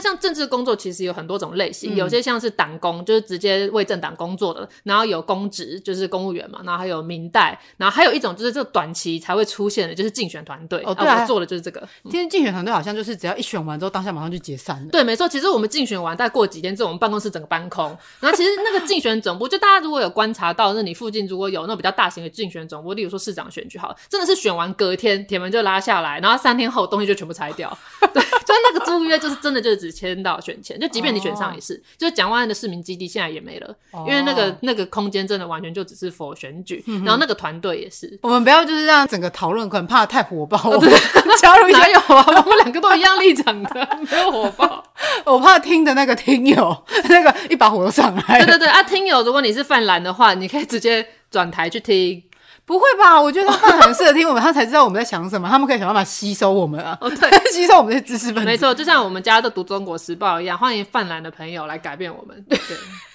[0.00, 10.82] 像政治工作其实有很多种类型，嗯、有些像是党工，就是直接为政党工作的，然后有公职，就是公务员嘛，然后还有民代，然后还有一种就是这短期才会出现的，就是竞选团队。
[10.84, 11.86] 哦，对、啊，我做的就是这个。
[12.04, 14.90] 今天竞选团队好像就是只要一选完之后，当下马上就解散了。
[14.90, 15.28] 对，没错。
[15.28, 17.84] 其实我们竞选完，大概过几天之后，我们办公室整个搬空。
[18.20, 27.76] 然后其实那个竞选总部，就大家如果有观察到，那你附近如果有那种比较大型的竞选总部，例如说市长选举，好，真的是选完隔天铁门就拉下来，然后三天后东西就全部拆掉。
[28.12, 29.87] 对， 就那个租约就是真的就是。
[29.90, 31.82] 签到选前，就即便你选上也是，oh.
[31.98, 34.08] 就是蒋万安的市民基地现在也没了，oh.
[34.08, 38.18] 因为那个那个空间真的完全就只是 for 选举，嗯、然后那个团队也是。
[38.22, 40.58] 我们不要就是让整个讨论可能怕太火爆，
[41.40, 42.24] 加入哪有啊？
[42.26, 44.82] 我们两个都一样立场的，没有火爆。
[45.24, 48.38] 我怕听的那个听友那个一把火都上来。
[48.38, 52.22] 对对对啊，听友，如果你是泛蓝的话，你可以直接转台去听。
[52.68, 53.18] 不会吧？
[53.18, 55.48] 我觉得他们很适合听我们，他才知道我们在想什么。
[55.48, 56.98] 他们可以想办法吸收我们啊！
[57.00, 58.44] 哦，对， 吸收我们的知识分子。
[58.44, 62.44] 没错，就像我们家都读《中国时报》一样，欢迎泛蓝的朋友来改变我们。
[62.46, 62.58] 对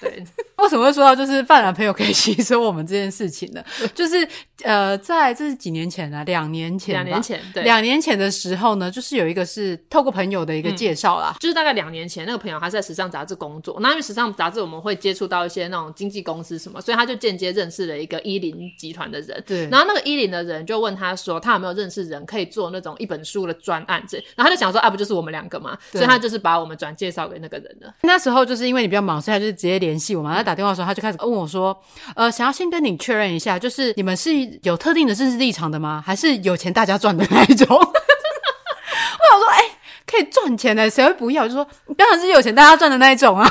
[0.02, 0.26] 对。
[0.58, 3.64] 为什么会说到就是泛蓝朋友可以吸收我们这件事情呢？
[3.94, 4.28] 就是
[4.64, 19.43] 呃，在这是几年前啊，两年前，两年前，对，两年前的时候呢，就是有一个是透过朋友的一个介绍啦，嗯，就是大概两年前，那个朋友他是在时尚杂志工作，那因为时尚杂志我们会接触到一些那种经纪公司什么，所以他就间接认识了一个伊林集团的人。
[19.46, 20.34] 对，然后那个伊林。
[20.34, 24.18] 的人就问他说，他有没有认识人可以做那种一本书的专案子？
[24.36, 25.78] 然后他就想说，啊，不就是我们两个嘛？
[25.92, 27.94] 所以他就是把我们转介绍给那个人了。
[28.02, 30.34] 那时候就是因为你比较忙，所以他就是直接联系我嘛。
[30.36, 31.78] 他打电话的时候，他就开始问我说，
[32.16, 34.32] 呃，想要先跟你确认一下，就是你们是
[34.64, 36.02] 有特定的政治立场的吗？
[36.04, 37.68] 还是有钱大家赚的那一种？
[37.78, 39.72] 我想说，哎、欸，
[40.08, 41.48] 可以赚钱的，谁会不要？
[41.48, 43.48] 就说当然是有钱大家赚的那一种啊。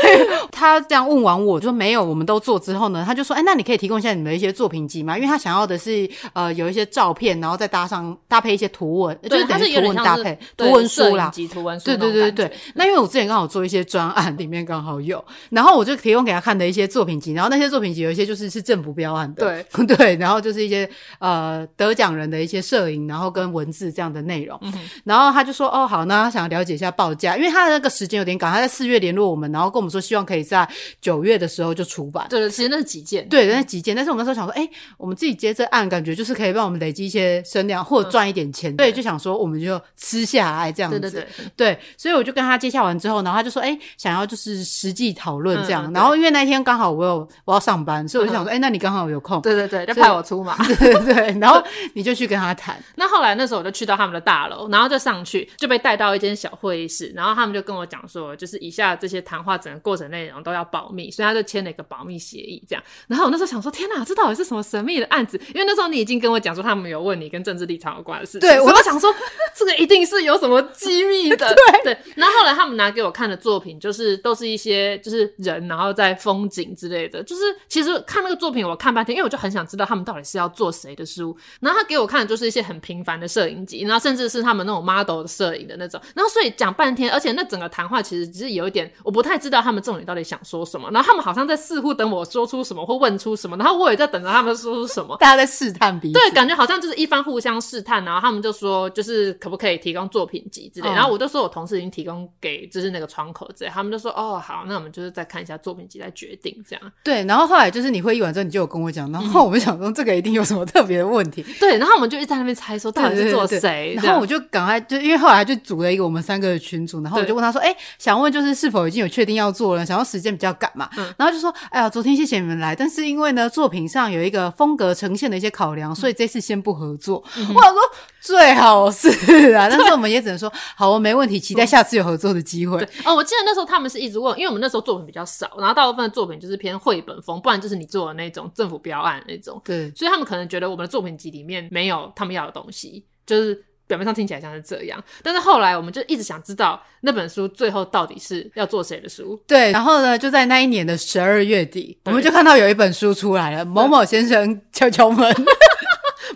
[0.00, 5.16] 对， 他这样问完我，就没有，我们都做之后呢，他就说，哎，那你可以提供一下你们的一些作品集吗？
[5.16, 11.84] 因为他想要的是，呃，有一些照片，然后再搭上搭配一些图文，就是等于图文搭配图文书啦，图文书。
[11.86, 12.56] 对对对对对。
[12.74, 24.72] 那因为我之前刚好做一些专案，里面刚好有，然后我就提供给他看的一些作品集，然后那些作品集有一些就是是政府标案的，对 对，然后就是一些呃得奖人的一些摄影，然后跟文字这样的内容，嗯、
[25.04, 30.68] 然后他就说，哦，好，那他想要了解一下报价，因为他的那个时间有点赶，他在四月联络我们，然后跟我们说希望可以在
[31.00, 32.26] 九月的时候就出版。
[32.30, 33.94] 对，其实那是几件，对，那是几件。
[33.96, 38.72] 但是我们那时候想说，哎，我们自己接这案，感觉就是可以帮我们累积一些声量，或者赚一点钱。
[38.72, 41.00] 嗯、对，就想说我们就吃下来这样子。
[41.00, 41.44] 对对对。
[41.56, 45.90] 对，所以我就跟他接洽完之后，然后他就说，哎，想要就是实际讨论这样。
[45.90, 49.40] 嗯、然后因为那天刚好我有我要上班，所以我就想说，哎、嗯，那你刚好有空。
[49.42, 50.56] 对对对，就派我出马。
[50.64, 51.38] 对对对。
[51.40, 51.62] 然后
[51.94, 52.80] 你就去跟他谈。
[52.96, 62.84] 那后来那时候我就去到他们的大楼，然后就上去就被带到一间小会议室，然后他们就跟我讲说，就是以下这些谈话整个过程内容都要保密，所以他就签了一个保密协议，这样。
[63.08, 65.40] 然后我那时候想说，天哪，这到底是什么神秘的案子？
[65.54, 68.40] 因为那时候你已经跟我讲说，他们有问你跟政治立场有关的事情。
[68.40, 69.12] 对，我就想说，
[69.56, 71.54] 这个一定是有什么机密的。
[71.54, 71.98] 对对。
[72.16, 77.22] 然后后来他们拿给我看的作品，就是都是一些就是人，然后在风景之类的。
[77.22, 81.36] 就是其实看那个作品，我看半天，因为我就很想知道他们到底是要做谁的书。
[81.60, 86.00] 然后他给我看的就是一些很平凡的摄影集，然后甚至是他们那种 model 的摄影的那种。
[86.14, 90.90] 然后所以讲半天，而且那整个谈话其实只是有一点，我不太知道他们重点到底想说什么。
[90.90, 95.16] 然后他们好像在似乎等我说出什么或问出什么，然后我也在等着他们说出什么。
[95.20, 98.04] 大家在试探彼此，对，感觉好像就是一番互相试探。
[98.04, 100.88] 然后他们就说，就是可不可以提供作品集之类。
[100.88, 103.70] 嗯、然后我就说我同事已经提供给就是那个窗口之类。
[103.70, 106.92] 他们就说哦好，那我们就是再看一下作品集再决定这样。
[107.02, 111.42] 对，然后后来就是你会议完之后，你就有跟我讲，然后我们想说这个一定有什么特别的问题。
[111.46, 113.94] 嗯、对，然后我们就一直在那边猜说到底是做谁。
[114.02, 119.84] 然后我就赶快就因为后来就组了一个我们三个的群组，然后我就问他说，哎对，想问就是是否已经有确定要做了？
[119.84, 120.88] 想要时间比较赶嘛？
[120.96, 121.52] 嗯、然后就说。
[121.70, 127.24] 哎呀，昨天谢谢你们来，但是因为呢，作品上有一个风格呈现的一些考量，所以这次先不合作。
[127.36, 127.80] 嗯、我想说
[128.20, 129.08] 最好是
[129.54, 132.80] 啊，对 但是我们也只能说好，我没问题，期待下次有合作的机会。
[133.04, 139.60] 哦，我记得那时候他们是一直问，因为我们那时候作品比较少，然后大部分的作品就是偏绘本风，不然就是你做的那种政府标案那种。
[139.64, 143.64] 对，所以他们可能觉得我们的作品集里面没有他们要的东西，就是。
[143.86, 149.40] 表面上听起来像是这样，但是后来我们就一直想知道那本书最后到底是要做谁的书。
[149.46, 155.34] 对，然后呢，就在那一年的十二月底，我们就看到有一本书出来了，某某先生敲敲门。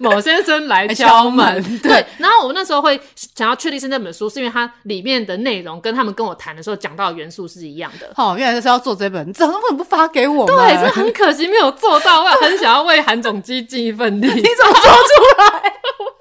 [0.01, 8.13] 某先生来敲门，对，对，然后我那时候会想要确定是那本书，是因为它里面的内容跟他们跟我谈的时候讲到的元素是一样的。
[8.15, 10.47] 哦，原来是要做这本，怎么怎么不发给我？
[10.47, 14.27] 对，这很可惜没有做到，我也很想要为韩总机尽一份力。
[14.31, 15.73] 你怎么说出来？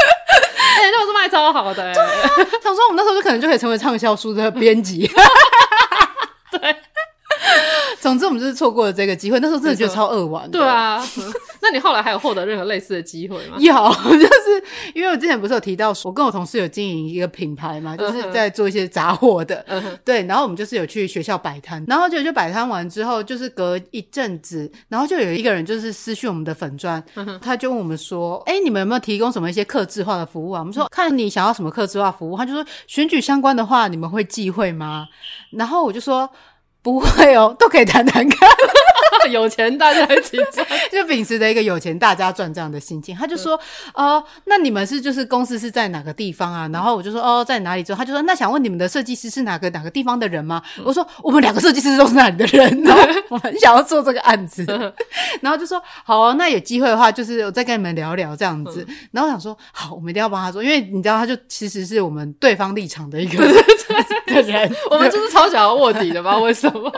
[0.00, 2.08] 哎、欸，那我是卖超好的、欸，对、啊，
[2.62, 5.10] 想说我们那时候就可能就可以成为畅销书的编辑。
[6.50, 6.76] 对。
[8.00, 9.38] 总之，我们就是错过了这个机会。
[9.40, 10.50] 那时候真的觉得超恶玩。
[10.50, 11.02] 对啊，
[11.62, 13.56] 那你后来还有获得任何类似的机会吗？
[13.58, 13.74] 有，
[14.18, 19.64] 就是因为我之前不是有提到，我跟我同事有经营一个品牌嘛，就是在做一些杂货的。
[20.04, 27.02] 对，然后我们就是有去学校摆摊，然后就就摆摊完之后，就是隔一阵子，然后就有一个人就是私讯我们的粉专，
[27.40, 35.06] 他就问我们说：“哎，你们有没有提供什么一些客制化的服务啊？”我们说：“看你想要什么客制化服务。”他就说：“选举相关的话，你们会忌讳吗？”
[35.52, 36.28] 然后我就说。
[36.82, 38.48] 不会哦，都可以谈谈看。
[39.30, 43.14] 有钱大家一起赚， 就秉持着一个有钱大家赚这样的心情。
[43.14, 43.54] 他就说
[43.94, 54.64] ：“哦、呃，那你们是就是公司是在哪个地方啊？”然后我就说：“哦，在哪里？”之后他就说：“那想问你们的设计师是哪个哪个地方的人吗？”嗯、我说：“我们两个设计师都是那里的人，然 后我很想要做这个案子。”
[55.40, 58.84] 然后就说：“好哦，那有机会的话，就是我再跟你们聊聊这样子。
[58.88, 63.54] 嗯”然后我想说：“好，我们一定要帮他做，因为你知道，他就其实是我们对方立场的一个人。
[64.90, 66.38] 我们就是超想要卧底的吧？
[66.38, 66.90] 为什么？”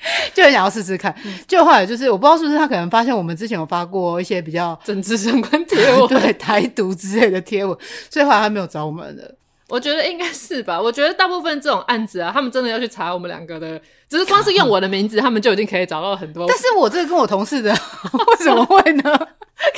[0.34, 1.14] 就很想要试试看，
[1.46, 7.76] 就后来就是我不知道是不是他可能发现我们之前有发过一些比较政治相关贴文， 对台独之类的贴文，
[8.10, 9.34] 所以后来他没有找我们了。
[9.68, 10.80] 我觉得应该是吧。
[10.80, 13.78] 我觉得大部分这种案子啊，他们真的要去查我们两个的，
[14.08, 16.46] 只是光是用我的名字，他们就已经可以找到很多。
[16.48, 19.28] 但是我这个跟我同事的为什么会呢？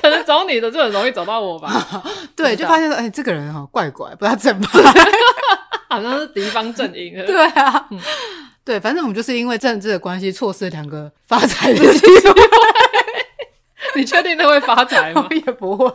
[0.00, 2.04] 可能找你的就很容易找到我吧。
[2.36, 4.64] 对，就发现说，哎、欸，这个人哈怪怪，不知道怎么，
[5.88, 7.26] 好像是敌方阵营的。
[7.26, 7.88] 对啊。
[7.90, 7.98] 嗯
[8.64, 12.34] 对，反正我们就是因为政治的关系，错失了两个发财的机会。
[13.96, 15.26] 你确定他会发财吗？
[15.34, 15.90] 也不会。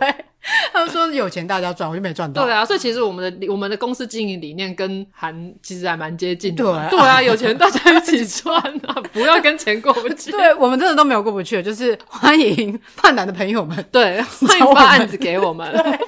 [0.74, 2.44] 他们说有钱大家赚，我就没赚到。
[2.44, 6.64] 对啊，所以其实我们的我们的公司经营理念跟韩其实还蛮接近的。
[6.64, 10.32] 对啊，对啊，有钱大家一起 赚啊，不要跟钱过不去。
[10.32, 16.00] 对，我们真的都没有过不去，就是欢迎叛南的朋友们，对，欢迎发案子给我们。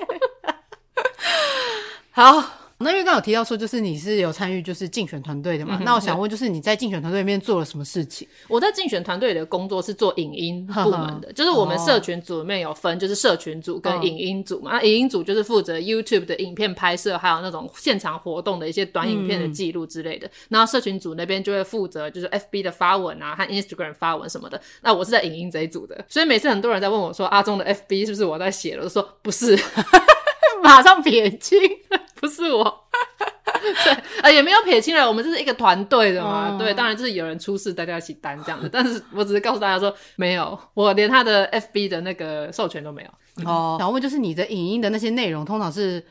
[2.11, 2.43] 好。
[2.79, 5.77] 那因为刚刚有提到说，就是你是有参与就是竞选团队的嘛？
[5.79, 8.27] 嗯、那我想问，就是你在竞选团队里面做了什么事情？
[8.47, 14.73] 我在竞选团队里的工作是做影音部门的，就是我们社群组里面有分，就是社群组跟影音组嘛。
[14.73, 20.29] 那、哦、影音组就是负责 YouTube 的影片拍摄，还有那种现场活动的一些短影片的记录之类的。
[20.49, 24.61] 然后、嗯、社群组那边就会负责就是 FB 的发文啊和 Instagram 发文什么的。
[24.81, 29.57] 那我是在影音这一组的，所以每次很多人在问我说阿中的 FB 是不是我在写了，我就说不是，
[30.61, 31.59] 马上撇清，
[32.19, 32.83] 不是我。
[33.83, 36.49] 对，呃，也没有撇清了，我们这是一个团队的嘛。
[36.51, 38.69] 嗯、对，当然就是有人出事，大家一起担这样的。
[38.69, 43.49] 但是我只是告诉大家说，没有，我连他的 FB 的那个授权都没有。
[43.49, 46.03] 哦，想问就是你的影音的那些内容，通常是？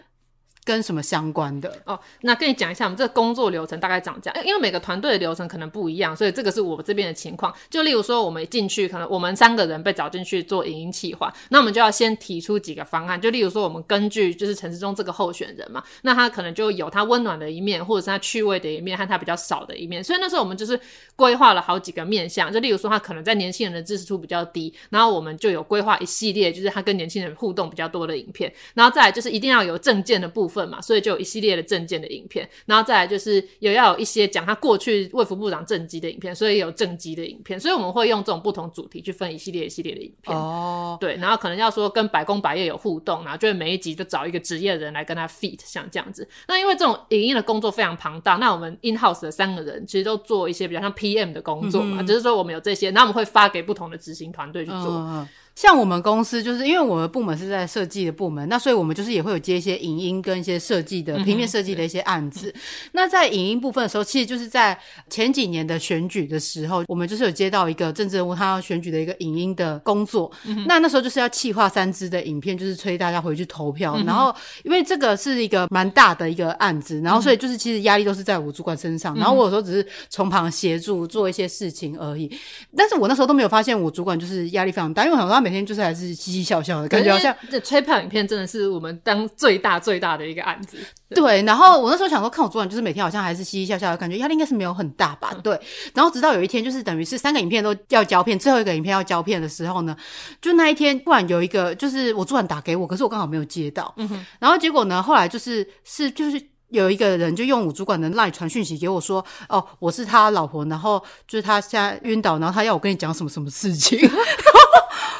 [0.66, 1.96] 跟什么相关的哦？
[2.22, 4.44] 那跟你讲一下，我们这个工作流程大概长这样。
[4.44, 7.54] 因为每个团队的流程可能不一样，所以这个是我们这边的情况。
[7.70, 13.20] 就例如说，我们进去，可能我们三个人被找进去做影音企划，那我们就要先提出几个方案。
[13.20, 20.02] 就例如说，我们根据就是陈时中这个候选人嘛，那他可能就有他温暖的一面，或者是他趣味的一面，和他比较少的一面。
[20.02, 20.78] 所以那时候我们就是
[21.14, 22.52] 规划了好几个面向。
[22.52, 28.52] 就例如说，他可能在年轻人的支持度比较低，然后我们就有规划一系列，就是他跟年轻人互动比较多的影片。
[28.74, 31.40] 然后再来就是一定要有证件的部分嘛，所以就有一系。
[31.46, 40.36] 列的政见的影片，然后再来就是有要有一些讲他过去卫福部长政绩的影片，所以有政绩的影片，所以我们会用这种不同主题去分一系列一系列的影片。
[40.36, 46.28] 哦，对，然后可能要说跟百工百业有互动，然后就会每一集就找一个职业人来跟他 feat，像这样子。
[46.48, 54.88] 那因为这种影音的工作非常庞大，那我们 in house 的三个人其实都做一些比较像 PM 的工作嘛，嗯、就是说我们有这些，然后我们会发给不同的执行团队去做。
[54.88, 62.52] 嗯像我们公司就是因为我们部门是在设计的部门，那所以我们就是也会有接一些影音跟一些设计的平面设计的一些案子。
[62.54, 62.60] 嗯、
[62.92, 64.78] 那在影音部分的时候，其实就是在
[65.08, 70.30] 前几年的选举的时候，我们就是有接到一个政治人物他要选举的一个影音的工作。
[70.44, 73.94] 嗯、那那时候就是要企划三支的影片，就是催大家回去投票。
[73.96, 82.30] 嗯、然后因为这个是一个蛮大的一个案子，然后所以就是其实压力都是在我主管身上，嗯、然后我有时候只是从旁协助做一些事情而已。
[82.76, 90.76] 但是我那时候都没有发现我主管就是压力非常大，因为我想说他每天就是还是嘻嘻笑笑的感觉，好像这催票影片真的是我们当最大最大的一个案子。
[91.10, 95.32] 对，对，然后我那时候想说，看我昨晚就是每天好像还是嘻嘻笑笑的感觉，压力应该是没有很大吧？
[95.40, 95.56] 对。
[95.94, 99.96] 然后直到有一天，就是等于是三个影片都要胶片，最后一个影片要胶片的时候呢，
[100.42, 103.94] 就那一天突然有一个，就是我主管打给我，可是我刚好没有接到。
[103.98, 104.26] 嗯哼。
[104.40, 113.96] 然后结果呢，后来就是是就是有一个人就用我主管的 LINE 传讯息给我说：“哦，我是他老婆，然后就是他现在晕倒，然后他要我跟你讲什么什么事情。
[114.02, 114.18] ”然后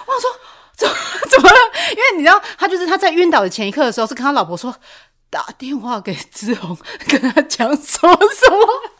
[0.06, 0.28] 我说
[0.76, 0.94] ：“怎么
[1.30, 1.56] 怎么了？”
[1.90, 4.74] 因为你知道，他就是他在晕倒的前一刻的时候，是跟他老婆说。
[5.28, 6.78] 打电话给志宏，
[7.08, 8.95] 跟他讲说什么。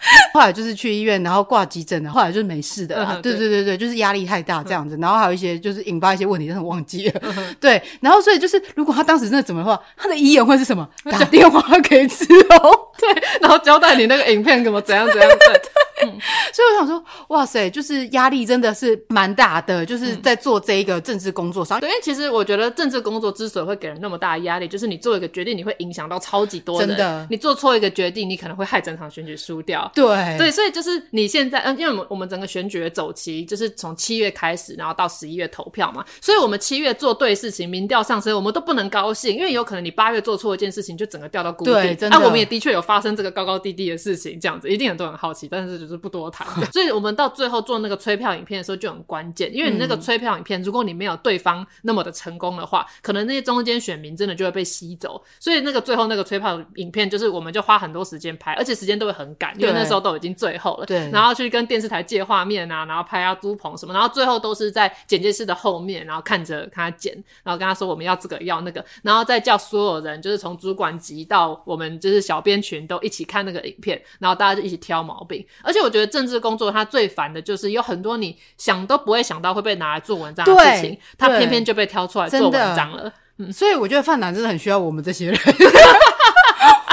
[0.34, 3.04] 后来就是去医院，然后挂急诊的，后来就是没事的。
[3.04, 7.20] 嗯、对对对对，就是压力太大这样子，嗯、然后还有一些就是引发一些问题，真的忘记了。
[7.22, 10.88] 嗯、 对，然后所以就是，如果他当时真的怎么的话，他的遗言会是什么？
[11.10, 15.28] 打电话给志宏，对，然后交代你那个影片怎么怎样怎样。
[15.30, 15.60] 对。
[16.02, 16.08] 嗯，
[16.52, 21.80] 所以我想说，哇塞，就是压力真的是蛮大的，就是在做这一个政治工作上。
[21.80, 26.88] 对，因为其实我觉得政治工作之所以会给人那么大的压力，就是你做一个决定，你会影响到超级多人。
[26.90, 29.85] 真的，你做错一个决定，你可能会害整场选举输掉。
[29.94, 41.72] 对对，所以就是你现在，嗯，因为我们我们整个选举的周期就是从七月开始，然后到十一月投票嘛，所以我们七月做对事情，民调上升，我们都不能高兴，因为有可能你八月做错一件事情，就整个掉到谷底。
[41.72, 42.16] 对，真的。
[42.16, 46.46] 那、啊、我们也的确有发生这个高高低低的事情，这样子一定很多人好奇，但是就是不多谈。
[46.72, 55.22] 所以我们到最后做那个催票影片的时候就很关键，因为你那个催票影片，如果你没有对方那么的成功的话，可能那些中间选民真的就会被吸走。
[55.38, 60.86] 所以那个最后那个催票影片，就是我们就花很多时间拍，而且时间都会很赶，因为那时候都已经最后了。
[60.86, 61.10] 对。
[61.10, 67.12] 然后去跟电视台借画面啊，然后拍啊租棚什么，然后最后都是在剪接室的后面，然后看着看他剪，
[67.42, 75.46] 然后跟他说我们要这个要那个，然后再叫所有人，就是从主管级到我们就是小编群都一起看那个影片，然后大家就一起挑毛病。
[75.62, 83.12] 而且我觉得政治工作它最烦的就是有很多你想都不会想到会被拿来做文章的事情，他偏偏就被挑出来做文章了。
[83.38, 85.36] 嗯，所以我觉得范南真的很需要我们这些人。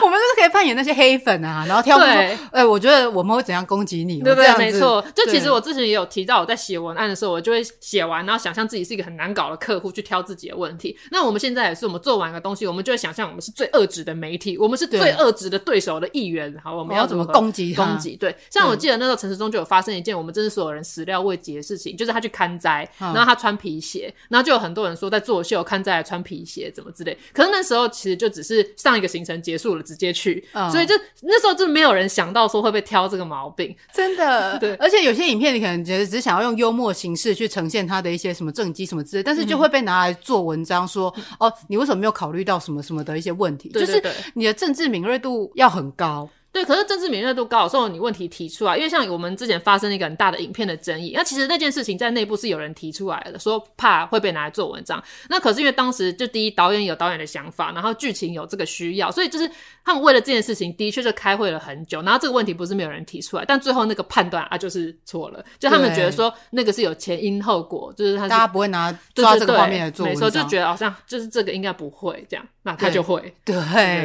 [0.04, 1.98] 我们就是可以扮演那些黑粉啊，然后挑。
[1.98, 4.20] 对，哎、欸，我觉得我们会怎样攻击你？
[4.22, 4.58] 对不对？
[4.58, 5.04] 没错。
[5.16, 10.98] 就其实我之前也有提到，我在写文案的时候，我就会写完，然后想象自己是一个很难搞的客户，去挑自己的问题。
[11.12, 16.54] 那我们现在也是，我们做完一个东西，我们就会想象我们是最恶质的媒体，我们是最恶质的对手的一员。
[16.64, 17.74] 好，我们要怎么攻击？
[17.74, 18.16] 攻击？
[18.16, 18.36] 对。
[18.50, 27.18] 像我记得那时候陈时中就有发生一件我们真是所有人始料未及的事情，就是他去看灾，然后他穿皮鞋，然后就有很多人说在作秀，看灾还穿皮鞋怎么之类。
[27.34, 30.44] 可是那时候其实就只是上一个行程结束了，直接去。
[30.54, 34.58] 嗯所以就那时候就没有人想到说会被挑这个毛病，真的。
[34.60, 43.70] 对，而且有些影片你可能觉得只想要用幽默形式去呈现他的一些什么政绩什么之类，但是就会被拿来做文章说，嗯、哦，你为什么没有考虑到什么什么的一些问题？
[43.70, 44.02] 就是
[44.34, 46.28] 你的政治敏锐度要很高。
[46.54, 55.04] 对，可是政治敏锐度高，的时候你问题提出来，因为像我们之前发生一个很大的影片的争议，那其实那件事情在内部是有人提出来的，说怕会被拿来做文章。
[55.30, 59.50] 那可是因为当时就第一导演有导演的想法，然后剧情有这个需要，所以就是
[59.84, 62.04] 他们为了这件事情的确就开会了很久。
[62.04, 73.56] 然后这个问题不是没有人提出来，但最后那个判断啊就是错了，就他们觉得说那个是有前因后果，就是他是大家不会拿抓这个画面来做文章，没错，就觉得好像就是这个应该不会这样，那他就会对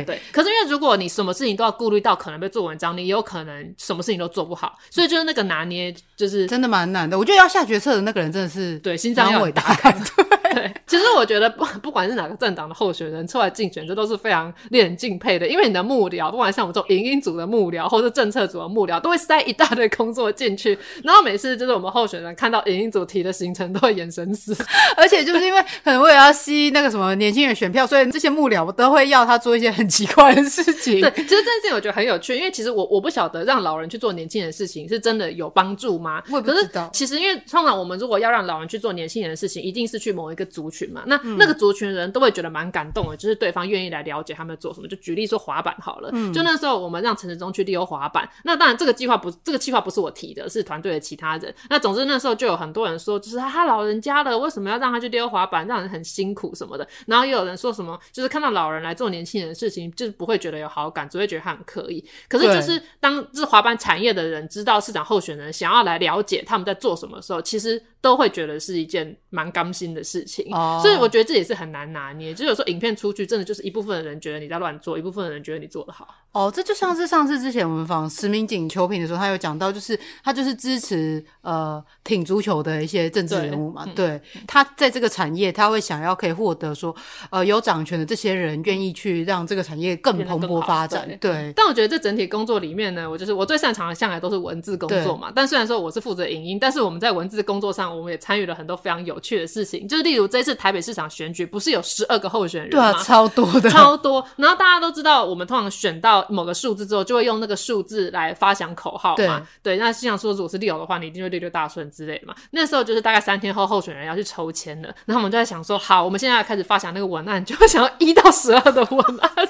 [0.06, 0.18] 对。
[0.32, 3.18] 可是因为如果你什么事情都要顾虑到可能被做文章，你也。
[3.18, 7.18] 有可能什么事情都做不好，所以就是那个拿捏，就是真的蛮难的。
[7.18, 9.74] 我觉得要下决策的那个人真的是对心脏要伟大。
[9.82, 15.48] 对，对，其实我觉得不不管是哪个政党的候选人出来竞选，这都是非常令人敬佩的。
[15.48, 20.78] 因为你的幕僚，不管像我们这种影音组的幕僚，或是政策组的幕僚，都会塞一大堆工作进去。
[21.02, 24.56] 然后每次就是我们候选人看到影音组提的行程，都会眼神死。
[24.96, 31.00] 而且就是因为可能为了要吸那个什么年轻人选票，所以这些幕僚都会要他做一些很奇怪的事情。
[31.00, 33.08] 对，其实这件事情我觉得很有趣，因为其实我我不。
[33.18, 36.20] 晓得让老人去做年轻人的事情是真的有帮助吗？
[36.20, 36.86] 不知道。
[36.86, 41.02] 可是其实因为通常我们如果要让老人去做年轻人的事情，一定是去某一个族群嘛。
[41.06, 44.86] 那、嗯、那个族群人都会觉得蛮感动的，就是对方愿意来了解他们做什么。
[44.86, 48.28] 就举例说滑板好了，嗯、就那时候我们让陈时中去溜滑板。
[48.44, 51.52] 那当然这个计划不，这个计划不是我提的，是团队的其他人。
[51.70, 56.86] 那总之那时候就有很多人说，就是他老人家了，为什么要让他去溜滑板，让人很辛苦什么的。
[57.06, 62.04] 然后又有人说什么，就是看到老人来做年轻人的事情，就是不会觉得有好感，只会觉得他很刻意。
[62.28, 63.78] 可是就是当这滑板。
[63.78, 70.54] 产业的人知道市长候选人想要来了解他们在做什么的时候，其实都会觉得是一件蛮甘心的事情。
[70.54, 72.32] 哦，所以我觉得这也是很难拿捏。
[72.32, 76.06] 就有时候影片出去，真的就是一部分的人觉得你在乱做，一部分的人觉得你做得好。
[76.32, 83.86] 哦，这就像是上次之前我们访石明景秋品的时候，他有讲到，就是他就是支持呃挺足球的一些政治人物嘛。
[83.96, 86.94] 对，他在这个产业，他会想要可以获得说
[87.30, 91.08] 呃有掌权的这些人愿意去让这个产业更蓬勃发展。
[91.08, 95.32] 对，对但我觉得这整体工作里面呢，我就是我最擅长的向来都是文字工作嘛。
[95.34, 99.86] 但虽然说我是负责影音，但是我们在文字工作上，我们也参与了很多非常有趣的事情。
[99.86, 102.92] 就是例如这次台北市场选举，不是有十二个候选人吗？
[102.92, 104.24] 对啊，超多的， 超多。
[104.36, 109.16] 然后大家都知道，我们通常选到某个数字之后，就会用那个数字来发响口号嘛。
[109.16, 112.34] 对，对，那像说如果是六的话，你一定会六六大顺之类的嘛。
[112.52, 119.42] 那时候就是大概三天后，候选人要去抽签了，然后我们就在想说，好，我们现在要开始发响那个文案，就会想要一到十二的文案， 超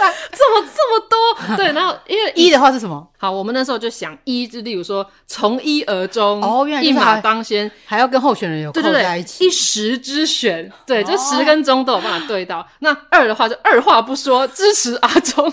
[0.00, 1.56] 难，怎么这么多？
[1.56, 3.06] 对，然后因为一的话是什么？
[3.18, 12.66] 好，我们那时候就想一，就例如说从一而终，哦，原来一马当先，还要跟候选人有扣在一起，对对对，一时之选，对，就十跟钟都有办法对到。
[12.80, 15.52] 那二的话就二话不说支持阿中。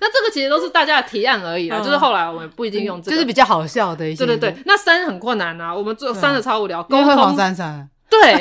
[0.00, 4.24] 那这个其实都是大家的提案而已啦，嗯、就是后来我们不一定用这个，就是比较好笑的一些。
[4.24, 7.88] 对对对，那三很困难啊，我们做三的超无聊，沟通黄珊珊。
[8.08, 8.34] 对，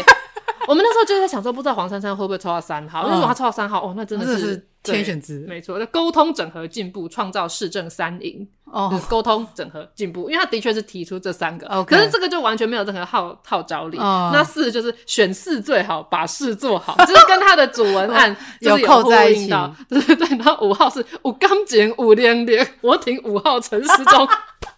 [0.68, 3.02] 我们那时候就在想说，不知道黄珊珊会不会抽到三号？
[3.08, 5.78] 嗯、如果他抽到三号，哦，那真的是，是天选之，没错。
[5.80, 8.48] 那沟通整合进步，创造市政三赢。
[8.66, 11.86] 哦，沟通整合进步，因为他的确是提出这三个，Okay.
[11.86, 13.98] 可是这个就完全没有任何号号召力。
[13.98, 19.50] 哦、那四就是选四最好，把事做好， 就是跟他的主文案 有，有扣在一起。
[19.88, 24.28] 对对对，然后五号是五刚简五连连，我挺五号陈时中，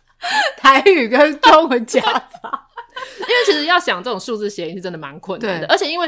[0.58, 2.68] 台语跟中文夹杂。
[3.22, 6.08] 因为其实要想这种数字谐音是真的蛮困难的，而且因为。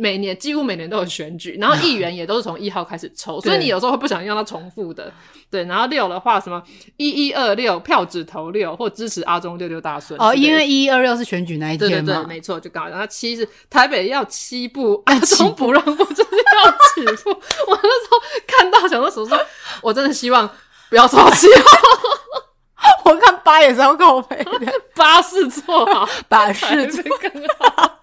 [0.00, 5.12] 每年几乎每年都有选举，然后议员也都是从一号开始抽，所以你有时候会不小心用到重复的。
[5.50, 6.62] 对，然后六的话，什么
[6.98, 10.20] 一一二六票只投六，或支持阿中六六大顺。
[10.20, 11.96] 哦，因为一一二六是选举那一天嘛。
[11.96, 12.88] 对对对，没错，就刚好。
[12.90, 17.30] 然后七是台北要七步，阿中不让步，就是要起步。
[17.30, 19.46] 我那时候看到想说什么说，
[19.80, 20.48] 我真的希望
[20.90, 21.62] 不要抽七号。
[23.04, 27.97] 我看八也是要靠北的， 八是错好，八是做更好。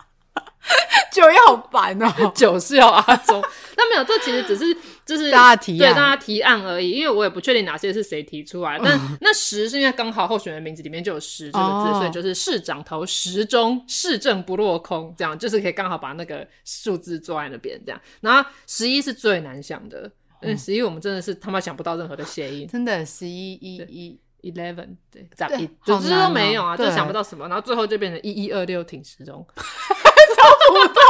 [1.11, 3.41] 九也好烦哦， 九是要阿中，
[3.77, 6.91] 那没有，这其实只是就是大家提案，对大家提案而已。
[6.91, 18.01] 因为我也不确定哪些是谁提出来，但那十是因为刚好候选人名字里面就有十这个字，所以就是市长投十中，市政不落空，这样就是可以刚好把那个数字坐在那边这样。
[18.19, 20.11] 然后十一是最难想的，
[20.41, 24.19] 因为十一我们真的是他妈想不到任何的谐音，真的十一一一
[24.51, 29.45] eleven 对，咋一总之都没有啊，就想不到什么，然后最后就变成一一二六挺时中。
[29.55, 31.01] 不到，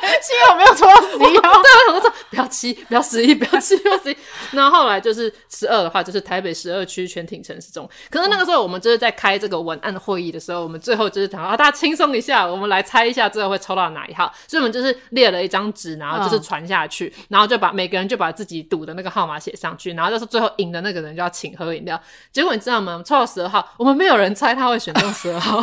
[0.00, 1.52] 对，幸好没有抽到十一号。
[1.62, 4.16] 对，我说不要七，不要十一，不要七，不要十一。
[4.52, 7.88] 然后后来就是十二的话，就是台北十二区全挺陈时中。
[8.10, 14.32] 可是那个时候，我们就是在开这个文案会议的时候，我们最后就是讲啊，大家轻松一下，我们来猜一下最后会抽到哪一号。
[14.48, 22.00] 所以我们就是列了一张纸，然后就是传下去，嗯、然后就把每个人就把自己赌的那个号码写上去，然后就是最后赢的那个人就要请喝饮料。
[22.32, 23.02] 结果你知道吗？
[23.04, 25.62] 抽到十二号，我们没有人猜他会选中十二号。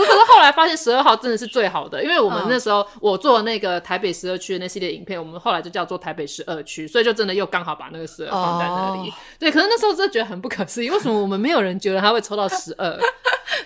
[0.00, 9.10] 可是，可是后来发现十二号真的是最好的，因为我们那时候我做那个台北十二区的那系列影片，我们后来就叫做台北十二区，所以就真的又刚好把那个十二放在那里。
[9.10, 9.18] Oh.
[9.38, 12.98] 对，可是那时候真的觉得很不可思议，为什么我们没有人觉得他会抽到十二？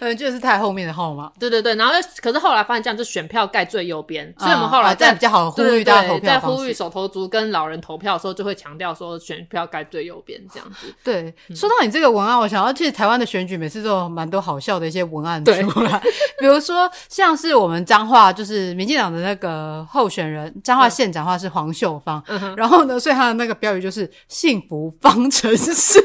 [0.01, 1.31] 嗯，就是太后面的号码。
[1.39, 10.95] 对对对，然后可是后来发现这样就选票盖最右边，所以我们后来在比较好呼吁大家投票，在呼吁手头族跟老人投票的时候，就会强调说选票盖最右边这样子。
[11.03, 16.01] 对，说到你这个文案，我想要其实台湾的选举每次都有蛮多好笑的一些文案出来，
[16.39, 22.23] 比如说像是我们彰化就是民进党的那个候选人，彰化县长的话是黄秀芳，
[22.57, 26.03] 然后呢，所以他的那个标语就是幸福方程式。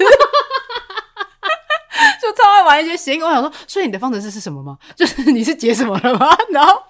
[2.24, 4.78] 就超爱玩一些谐音，我想说，所以你的方程式是什么吗？
[4.95, 6.36] 就是你是解什么了吗？
[6.51, 6.82] 然后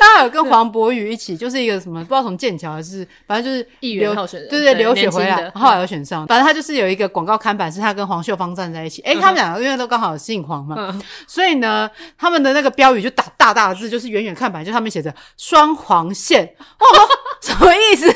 [0.00, 6.26] 他还有跟黄博宇一起，就是一个什么不知道从剑桥还是反正就是议员候选人，对对，留学回来，后来有选上。
[6.26, 9.02] 反正他就是有一个广告看板，是他跟黄秀芳站在一起。
[9.02, 16.54] 诶，他们两个因为都刚好姓黄嘛，所以呢，他们的那个标语就打大大的字，就是远远看板就上面写着“双黄线”。
[17.42, 18.10] 什么意思？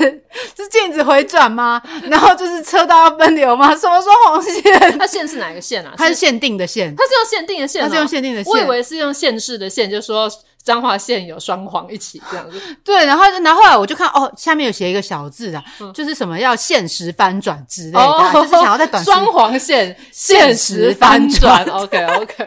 [0.56, 1.80] 是禁止回转吗？
[2.10, 3.74] 然后就是车道要分流吗？
[3.76, 4.98] 什么时候红线？
[4.98, 5.94] 它线是哪个线啊？
[5.96, 8.52] 它是限定的线，它是用限定的线，它是用限定的线。
[8.52, 10.30] 我以为是用限制的线，就是说。
[10.64, 22.46] 彰化县有双黄一起这样子， 对，然后然后后来我就看哦，下面有写一个小字啊，就是什么要限时翻转之类的，就是想要在短 双黄线限时翻转，OK OK，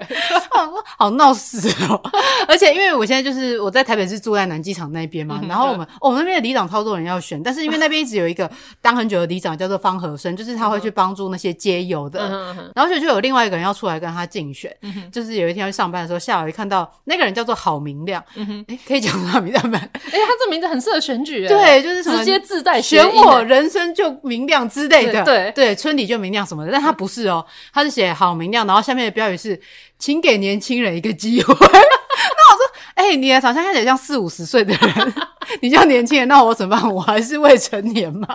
[0.97, 2.01] 好闹死哦！
[2.47, 8.49] 而且因为我现在就是我在台北是住在南机场那边嘛，然后我们我们那边的里长超多人要选，但是因为那边一直有一个
[8.81, 12.29] 当很久的里长叫做方和生，就是他会去帮助那些街友的，
[12.73, 14.73] 然后就就有另外一个人要出来跟他竞选，
[15.11, 18.04] 就是有一天要去上班的时候，下午一看到那个人叫做郝明。
[18.05, 18.23] 明亮。
[18.35, 19.79] 嗯哼，哎，可以讲他名字吗？
[19.81, 26.71] 哎，他这名字很适合选举，对，就是直接自带选我人生就明亮之类的，对对，村里就明亮什么的。
[26.71, 29.59] 但他不是哦，他是写好明亮，然后下面的标语是
[29.97, 31.53] “请给年轻人一个机会”。
[31.57, 35.13] 那我说，哎，你的长相看起来像四五十岁的人，
[35.61, 36.93] 你叫年轻人，那我怎么办？
[36.93, 38.27] 我还是未成年吗？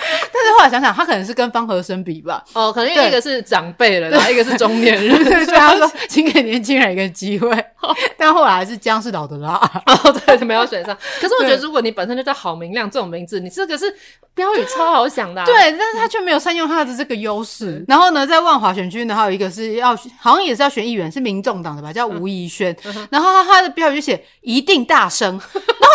[0.32, 2.42] 但是后来想想，他可能是跟方和生比吧。
[2.52, 7.50] 哦，可能因为一个是长辈了， 然后一个是中年人，所以他说请给年轻人一个机会。
[8.16, 9.54] 但后来还是姜是老的辣。
[9.86, 10.96] 哦，对，就没有选上。
[11.20, 13.92] 可是我觉得，如果你本身就叫郝明亮这种名字，你这个是
[14.34, 15.44] 标语超好想的。
[15.44, 17.84] 对，但是他却没有善用他的这个优势。
[17.86, 22.76] 然后呢，在万华选区呢，还有一个是要好像也是要选议员，是民众党的吧，叫吴怡轩。
[23.10, 25.40] 然后他他的标语就写一定大声。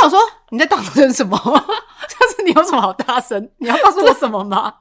[0.04, 1.38] 然后我说你在大声什么？
[1.40, 3.50] 就是你有什么好大声？
[3.60, 4.74] 你要告诉我什么吗？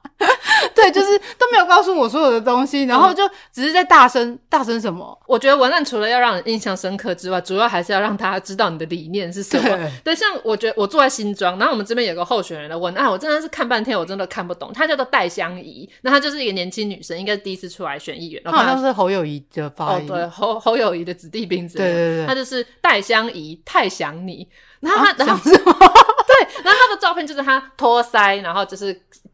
[0.75, 5.17] 对，就是都没有告诉我所有的东西，然后就只是在大声大声什么？
[5.27, 9.63] 我觉得文案除了要让人印象深刻之外，主要还是要让大家知道你的理念是什么。
[9.63, 14.71] 对，对，像我觉得我坐在新庄，然后我们这边有个候选人的文案，我真的是看半天，我真的看不懂。
[14.73, 18.41] 她叫做戴香怡，那她就是一个年轻女生，应该是第一次出来选议员。
[18.45, 21.77] 好像是侯友宜的发音，哦，对，侯侯友宜的子弟兵子。
[21.77, 24.47] 对对对，她就是戴香怡，太想你。
[24.79, 25.73] 然后他，啊、然后什么？
[26.27, 28.93] 对，然后他的照片就是他托腮，然后就是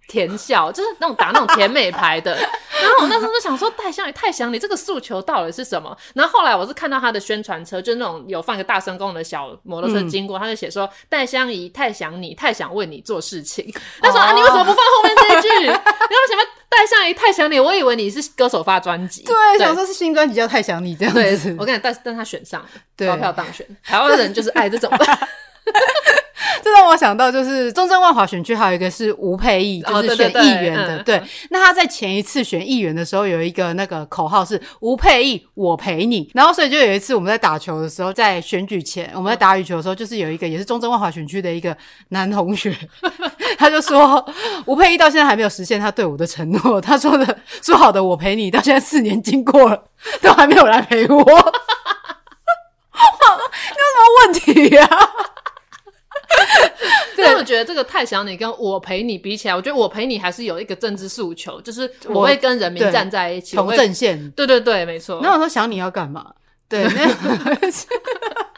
[0.09, 2.35] 甜笑，就是那种打那种甜美牌的。
[2.81, 5.95] 然后我那时候就想说，戴香宜太想你，这个诉求到底是什么？
[6.15, 13.71] 然后后来我是看到他的宣传车，就是那种有放一个大声公的小摩托车经过，嗯、他就写说，戴香宜太想你，太想为你做事情。
[14.01, 15.65] 他说、哦、啊，你为什么不放后面这一句？
[15.67, 15.83] 然后
[16.29, 21.55] 什么戴香宜太想你，我以为你是歌手发专辑，对，对想说是新专辑叫太想你这样子。
[21.59, 25.05] 我跟你但但他选上了，高票当选，台湾人就是爱这种的。
[26.63, 30.97] 这让我想到，就是中正万华选区还有一个是吴佩义，就是选议员的。
[30.99, 36.29] 哦、对，对，对，对，那他在前一次选议员的时候，有一个那个口号是“吴佩义，我陪你”。
[36.33, 41.75] 然后，所以就有一次我们在打球的时候，在选举前我们在打羽球的时候，就是有一个也是中正万华选区的一个
[42.09, 42.75] 男同学，
[43.57, 44.25] 他就说
[44.65, 46.79] 吴佩义到现在还没有实现他对我的承诺。
[46.81, 49.83] 他说的说好的“我陪你”，到现在四年经过了，
[50.21, 51.23] 都还没有来陪我。
[52.99, 54.97] 有什么问题呀、啊？
[57.17, 64.31] 但我觉得这个太想你跟我陪你比起来，我觉得我陪你还是有一个政治诉求，就是我会跟人民站在一起，同阵线。
[64.31, 65.19] 对对对，没错。
[65.21, 66.33] 那我说想你要干嘛？
[66.69, 66.87] 对。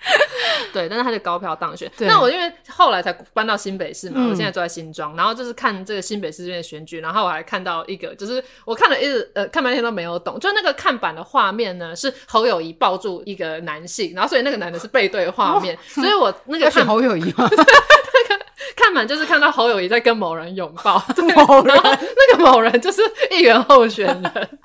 [0.72, 1.90] 对，但是他就高票当选。
[1.98, 17.48] 那我因为后来才搬到新北市嘛，嗯、我现在住在新庄，然后就是看这个新北市这边的选举，然后我还看到一个，就是我看了一直呃看半天都没有懂，就那个看板的画面呢是侯友谊抱住一个男性，然后所以那个男的是背对画面，哦、所以我那个看侯友谊吗？
[17.50, 18.44] 那个
[18.76, 21.02] 看板就是看到侯友谊在跟某人拥抱，
[21.36, 24.58] 某人那个某人就是议员候选人。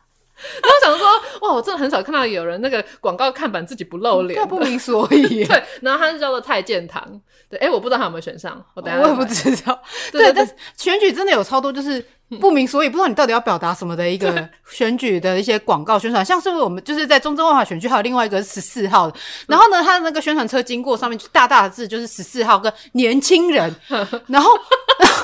[0.62, 1.08] 然后想说，
[1.42, 5.46] 哇，我真的很少看到有人那个广告看板自己不露脸，他不明所以。
[5.46, 7.04] 对，然后他是叫做蔡建堂。
[7.50, 9.80] 对，哎，我不知道他有没有选上，我等下我也不知道。
[10.12, 12.04] 对，但是选举真的有超多就是
[12.42, 19.18] 不明所以，不知道你到底要表达什么的一个选举的一些广告宣传，像是我们就是在中正万华选区还有另外一个十四号的，
[19.48, 23.74] 然后呢，他的那个宣传车经过上面就大大的字就是十四号跟年轻人，
[24.28, 24.52] 然后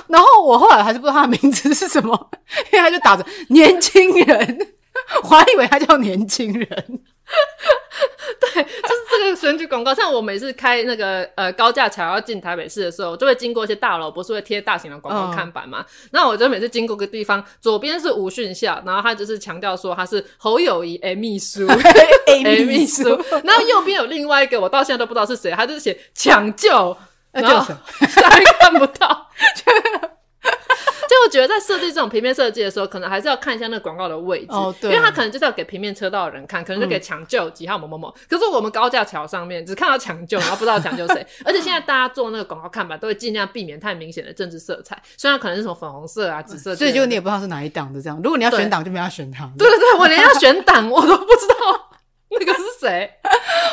[0.07, 2.29] 然后我后来还是不知道他的名字是什么，
[2.71, 4.67] 因为他就打着年轻人。
[5.23, 9.93] 我还以为他叫年轻人， 对，就是这个选举广告。
[9.93, 15.85] 像我每次开那个呃高架桥要进台北市的时候，就会经过一些大楼，不是会贴大型的广告看板嘛？
[16.11, 21.67] 那、嗯、我就每次经过个地方，左边是吴训孝，然后他就是强调说他是侯友谊 A 秘书
[22.27, 23.03] ，A 秘书，
[23.43, 26.95] 然后右边有另外一个，我到现在都不知道是谁，他就是写抢救，
[27.31, 29.29] 然后下面 看不到。
[31.25, 38.09] 我觉得在设计这种平面设计的时候，可能还是要看一下那个广告的位置，哦、对，因为他可能就是要给平面车道的人看，可能就给抢救几号某某某。
[38.09, 41.25] 嗯、可是我们高架桥上面只看到抢救，然后不知道抢救谁。
[41.45, 48.19] 而且现在大家做那个广告看板都会尽量避免太明显的政治色彩，虽然可能是什么粉红色啊、紫色，所以就你也不知道是哪一档的这样。
[48.23, 49.49] 如果你要选党，就没要选他。
[49.57, 51.55] 对对对，我连要选党我都不知道。
[52.39, 53.11] 那个是谁？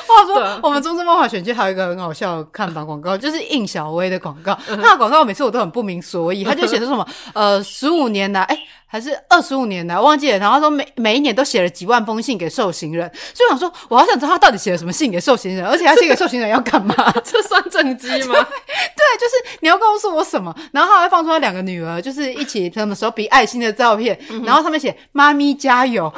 [0.06, 4.58] 话说，我们中正漫画选区还有一个很好笑的看板广告， 就是应小薇的广告。
[4.66, 10.38] 他的广告每次我都很不明所以，他就写的什么呃，十五年来，哎、欸，还是二十五年来，忘记了。
[10.38, 16.94] 然后说每每一年都写了几万封信给受刑人，所以我想说，我好想知道他到底写了什么信给受刑人，而且他写给受刑人要干嘛？
[17.24, 18.34] 这算政绩吗？
[18.34, 20.52] 对，就是你要告诉我什么？
[20.72, 26.12] 然后他还放出他两个女儿，就是一起什么手比爱心的照片，然后上面写“妈咪加油”。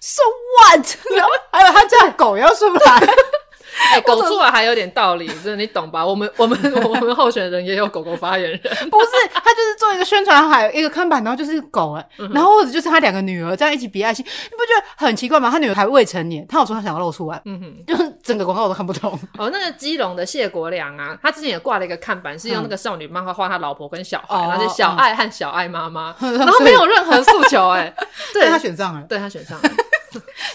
[0.00, 0.22] So
[0.58, 0.86] what？
[1.16, 3.00] 然后还有他家的狗要出来，
[3.92, 6.04] 欸、狗出来还有点道理，这你懂吧？
[6.04, 8.60] 我们我们我们候选人也有狗狗发言人，
[8.90, 15.50] 不是他就是做一个宣传海一个看板，然后就是狗哎、欸，然后或者就是他两个女儿这样一起比爱心，你不觉得很奇怪吗？
[15.50, 19.12] 他女儿还未成年，他有说他想要露出来，嗯哼，就是整个广告我都看不懂。
[19.38, 29.70] 哦，那个基隆的谢国良啊，他之前也挂了一个看板，是用那个少女漫画画他老婆跟小孩，然后就小爱和小爱妈妈， 然后没有任何诉求哎、欸，对他选上了，对他选上了。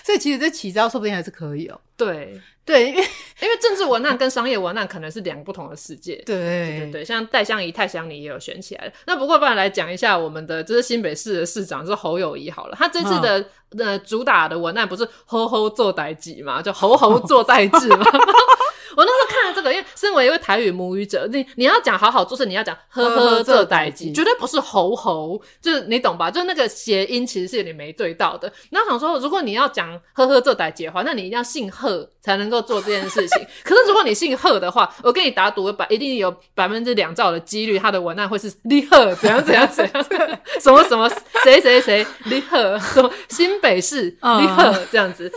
[0.03, 1.79] 所以其实这起招说不定还是可以哦。
[1.97, 2.39] 对
[2.69, 3.03] 对，因为
[3.41, 6.17] 因为政治文案跟商业文案可能是两个不同的世界。
[6.23, 8.93] 对对对对，像戴相仪、泰香妮也有选起来。
[9.07, 12.75] 那不过不然来讲一下我们的，就是新北市的市长是侯友谊好了。
[12.77, 13.45] 他这次的、哦、
[13.79, 18.05] 呃主打的文案不是吼吼做代志嘛，就吼吼做代志嘛。
[18.95, 26.29] 哦我那时候看了这个，因为身为一位台语母语者，你你要讲好好做事，你要讲呵呵这代机，绝对不是吼吼，就是你懂吧？
[26.29, 28.51] 就是那个谐音其实是有点没对到的。
[28.71, 33.45] 那我想说，如果你要讲呵呵这代志的话，那你一定要姓贺才能够做这件事情。
[33.63, 40.05] 可是如果你姓贺的话，我跟你打赌，百一定有百分之两兆的几率，他的文案会是李贺怎样怎样怎样，
[40.59, 41.09] 什么什么
[41.43, 45.31] 谁谁谁李贺，什么新北市李贺这样子。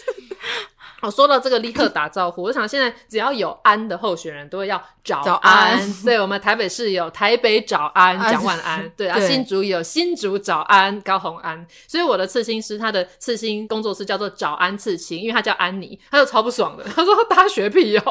[1.02, 5.24] 我说到这个立刻打招呼，我想现在只要有安的候选人都会要早安。
[5.24, 18.02] 早安对，我们台北市有台北早安蒋万安，安，对啊，新竹有新竹早安高红安，所以我的刺青师他的刺青工作室叫做早安刺青，因为他叫安妮，他就超不爽的，他说他大学毕业。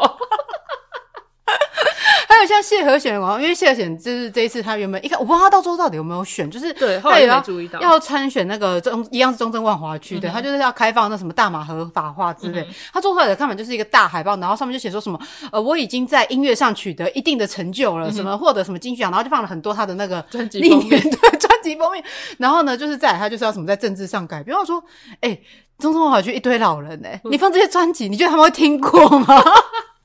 [2.45, 12.61] 像谢和弦哦，因为谢和弦就是这一次他原本一看，我不知道他到最后到底有没有选，就是对，后来没注意到要参选那个中一样是中正万华区的，他就是要开放那什么大麻合法化之类。
[12.61, 15.19] 嗯、他做出来的看板就是一个大海报，然后上面就写说什么
[15.51, 22.03] 呃我已经在音乐上取得一定的成就了，嗯、什么获得什么金曲奖，然后就放了很多他的那个专辑封面， 对专辑封面。
[22.37, 24.83] 然后呢，就是在他就是要什么在政治上改，比方说，
[25.21, 25.43] 哎、欸，
[25.79, 29.43] 中正万华区一堆老人哎、欸，你放这些专辑，你觉得他们会听过吗？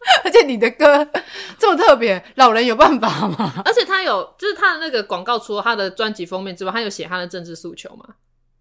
[0.24, 1.06] 而且你的歌
[1.58, 3.52] 这么特别，老人有办法吗？
[3.64, 8.06] 而且他有，就是他的那个广告，除了他的专辑封面之外，他有写他的政治诉求吗？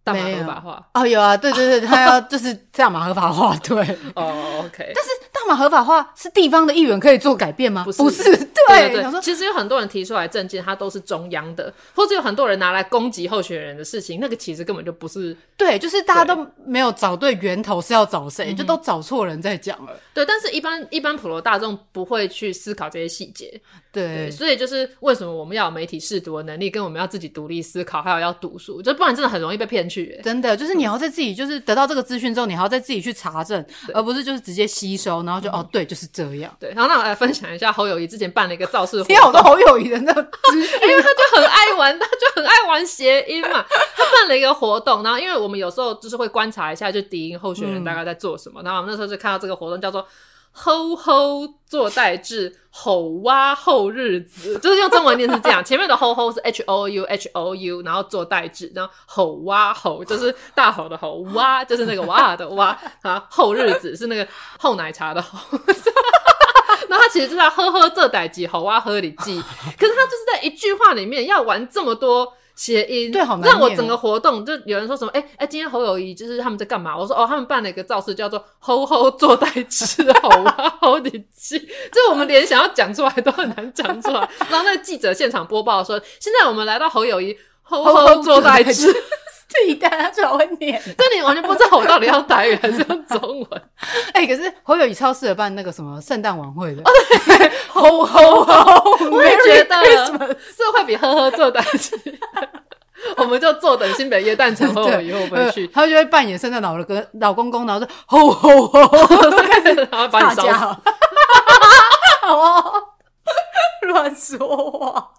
[0.06, 3.76] 大麻合法化哦，有啊，对对对，他要就是大麻合法化，对，
[4.16, 4.91] 哦，OK。
[4.93, 7.84] 但是大麻合法化是地方的议员可以做改变吗？
[7.84, 9.22] 不是，不是，对，对对对。
[9.22, 15.36] 其实有很多人提出来政见，他都是中央的，或者有很多人拿来攻击候选人的事情，那个其实根本就不是。
[15.58, 19.91] 对，就是大家都没有找对源头是要找谁，就都找错人在讲了。
[20.14, 23.60] 对，但是一般一般普罗大众不会去思考这些细节。
[23.91, 29.95] 对，对，所以就是为什么我们要有媒体试读的能力，跟我们要自己独立思考，还有要读书，就不然真的很容易被骗去。
[30.24, 30.76] 真的就是。
[30.76, 36.54] 你要在自己就是得到这个资讯之后，你还要再自己去查证，而不是就是直接吸收，然后就、嗯、哦，对，就是这样。
[36.60, 43.66] 对，然后那我来分享一下侯友谊之前办了一个造势活动，你好多侯友谊的那个资讯， 因为他就很爱玩，他就很爱玩谐音嘛。
[43.96, 50.06] 他办了一个活动，然后因为我们有时候就是会观察一下，就敌营候选人大概在做什么，嗯、然后我们那时候就看到这个活动叫做。
[50.58, 55.64] 吼吼做代志，吼哇后日子， 就是用中文念是这样。
[55.64, 64.26] 前面的吼吼是 h o u h o u，然后做代志，然后吼哇吼就是大吼的吼，哇就是那个哇的哇啊，后日子是那个
[64.58, 65.60] 后奶茶的 后。
[66.88, 69.41] 那他其实就在呵呵这代志，吼哇喝里记，
[69.78, 72.34] 可是他就是在一句话里面要玩这么多。
[72.56, 73.49] 谐音对，好难。
[73.49, 76.97] 让我整个活动就有人说什么，哎、欸、哎、欸，今天侯友谊就是他们在干嘛？
[76.97, 81.60] 我说哦，他们办了一个造势，叫做 “吼吼做代志，吼哇吼你记”，
[81.91, 84.30] 这我们连想要讲出来都很难讲出来。
[84.49, 88.88] 然后那个记者现场播报说，现在我们来到侯友谊“吼吼做代志”，
[89.58, 93.62] 自己大家最好会念， 但你完全不知道我到底要台语还是用中文。
[94.14, 96.91] 哎、欸，可是侯友宜超适合办那个什么圣诞晚会的，哦
[97.38, 99.76] 对，吼吼吼， 我也觉得。
[100.58, 101.97] 这会比呵呵做代志。
[103.18, 108.88] 我们就坐等新北夜诞城后以后回去，他就会扮演圣诞老人跟老公公，然后说吼吼吼，
[109.91, 110.58] 然后把你烧死，
[113.88, 115.12] 乱说话。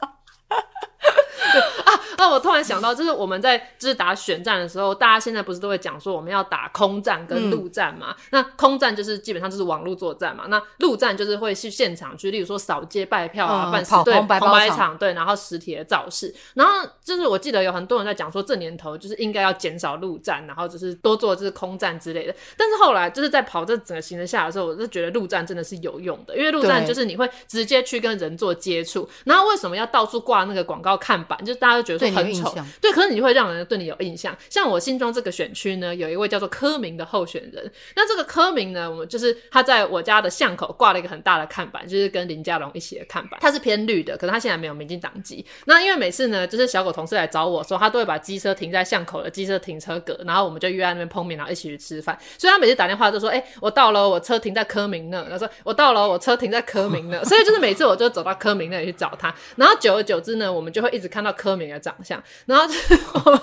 [2.17, 8.09] 啊， 那我突然想到，就是我们在就是打选战的时候，大家现在不是都会讲说我们要打空战跟陆战嘛？
[8.11, 10.45] 嗯、那空战就是基本上就是网络作战嘛。
[10.49, 16.35] 那陆战就是会去现场去，例如说扫街拜票啊，嗯、办实对红白场对，然后实体的造势。
[16.55, 16.73] 然后
[17.05, 22.35] 就是我记得有很多人在讲说，这年头就是应该要减少陆战，然后就是多做就是空战之类的。
[22.57, 29.09] 但是后来就是在跑这整个行程下来的时候，我就觉得陆战真的是有用的，因为陆战就是你会直接去跟人做接触。
[29.25, 31.39] 然后为什么要到处挂那个广告看板？
[31.45, 34.36] 就是大家都觉得说很丑，头，对，可是你会让人对你有印象。
[34.48, 37.70] 像我心中这个选区呢，有一位叫做柯明的候选人。
[37.94, 43.38] 那这个柯明呢，我们就是他在我家的巷口挂了一个很大的看板，就是跟林佳龙一起的看板。
[43.40, 45.44] 他是偏绿的，可是他现在没有民进党籍。
[45.64, 52.18] 那因为每次呢，就是小狗同事来找我说，他都会把机车停在巷口的机车停车格，然后我们就约在那边碰面，然后一起去吃饭。
[52.38, 63.42] 所以他每次打电话就说：“哎、欸，我到了，我车停在柯明那。”他说：“我到了，我车停在柯明那。”所以就是每次我就走到柯明那里去找他，然后久而久之呢，我们就会一直看到柯明的长相，然后就 是我。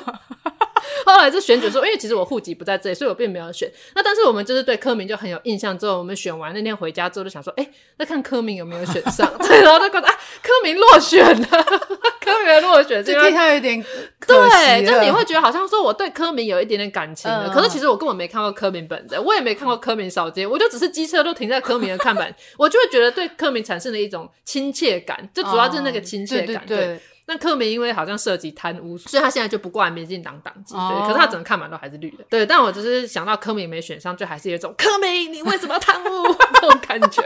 [1.05, 3.69] 后来就选举说，因为其实我户籍不在这里，所以我并没有选。
[3.95, 5.77] 那但是我们就是对柯明就很有印象。
[5.77, 9.29] 之后我们选完那天回家之后，就想说，哎、欸，那看柯明有没有选上？
[9.39, 11.47] 对，然后他觉得啊，柯明落选了，
[12.21, 13.83] 柯明落选，这替他有点
[14.25, 17.47] 对，就你会觉得好像说我对柯明有一点点感情了。
[17.47, 26.77] 嗯、可是其实我根本没看过柯明本人，我也没看过柯明扫街，我就只是机车都停在柯明的看板， 我就会觉得对柯明产生了一种亲切感，就主要就是那个亲切感，哦、对。
[26.77, 30.75] 对对那柯明因为好像涉及贪污，所以他现在就不挂民进党党籍。
[30.75, 32.25] 对，可是他整个看板都还是绿的。
[32.29, 36.07] 对，但我只是想到柯明没选上，就还是有一种柯明，你为什么要贪污
[36.59, 37.21] 这种感觉。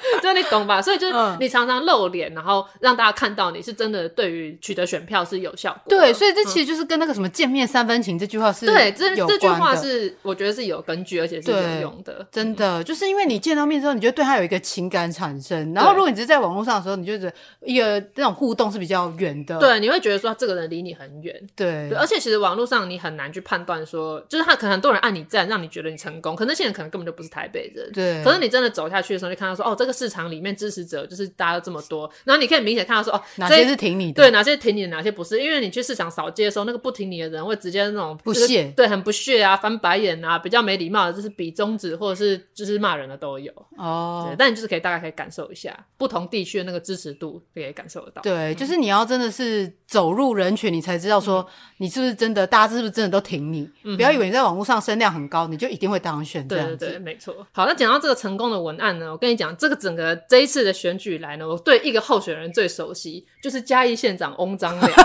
[0.22, 0.80] 就你懂吧？
[0.80, 5.82] 所以就是你常常露脸，然后让大家看到你是真的对于取得选票是有效果。
[5.86, 12.26] 对，所以这其实就是跟那个什么“见面三分情”这句话是对，这这句话是我觉得是有根据，而且是有用的。
[12.30, 15.72] 真的，就是因为你见到面之后，你就对他有一个情感产生。
[15.74, 17.32] 然后如果你只是在网络上的时候，你就觉得
[17.64, 19.58] 一个那种互动是比较远的。
[19.58, 21.34] 对，你会觉得说这个人离你很远。
[21.54, 27.90] 对，而且其实网络上你很难去判断说，就是他可能很多人按你赞，让你觉得你成功，可能那些人可能根本就不是台北人。
[27.92, 44.26] 对，可是你真的走下去的时候，就看到说，哦，这个市场里面支持者就是大家这么多，然后你可以明显看到说哦，哪些是挺你的，对，哪些挺你的，哪些不是，因为你去市场扫街的时候，那个不挺你的人会直接那种不屑，对，很不屑啊，翻白眼啊，比较没礼貌的，就是比中指或者是就是骂人的都有哦。
[44.28, 48.22] 对，但你就是可以大概可以感受一下不同地区的那个支持度，可以感受得到。
[48.22, 51.46] 对，就是你要真的是走入人群，你才知道说
[51.78, 53.68] 你是不是真的，大家是不是真的都挺你。
[53.84, 56.46] 嗯，不要以为你在网络上声量很高，你就一定会当选。
[56.46, 57.46] 对对对，没错。
[57.52, 64.90] 好，那讲到这个成功的文案呢，我跟你讲，这个整个这一次的选举来呢，我对一个候选人最熟悉，就是嘉义县长翁章梁。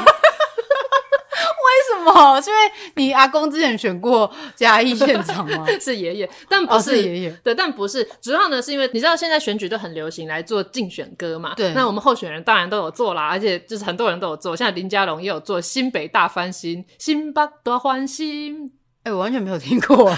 [1.67, 2.41] 为什么？
[2.41, 2.61] 是因为
[2.95, 5.65] 你阿公之前选过嘉义县长吗？
[5.79, 7.29] 是爷爷，但不是爷爷。
[7.29, 8.07] 哦、对，但不是。
[8.21, 11.53] 主要呢，是因为你知道现在选举都很流行来做竞选歌嘛。
[11.55, 11.73] 对。
[11.73, 18.71] 那我们候选人当然都有做啦，而且就是很多人都有做，像林佳龙也有做新北大翻新，新北大翻新。
[19.03, 20.11] 哎、欸，我完全没有听过。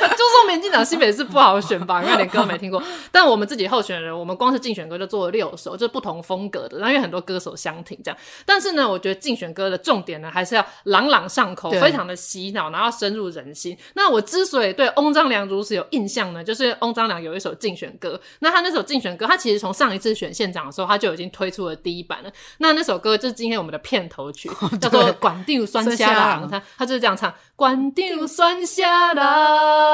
[0.08, 2.82] 就说民进党新北市不好选吧， 因为连歌没听过。
[3.12, 6.78] 但我们自己候选人，我们光是竞选歌就做了六首，就是不同风格的。
[6.78, 13.76] 然后因为很多歌手相挺这样，但是呢，我觉得竞选歌的重点呢，还是要朗朗上口，非常的洗脑，然后深入人心。
[13.94, 18.20] 那我之所以对翁章良如此有印象呢，就是翁章良有一首竞选歌。
[18.40, 22.30] 那他那首竞选歌，他其实从上一次选县长的时候，他就已经推出了第一版了。
[22.58, 24.50] 那那首歌就是今天我们的片头曲，
[24.80, 29.89] 叫做《管定酸虾郎》，他他就是这样唱：管定酸虾郎，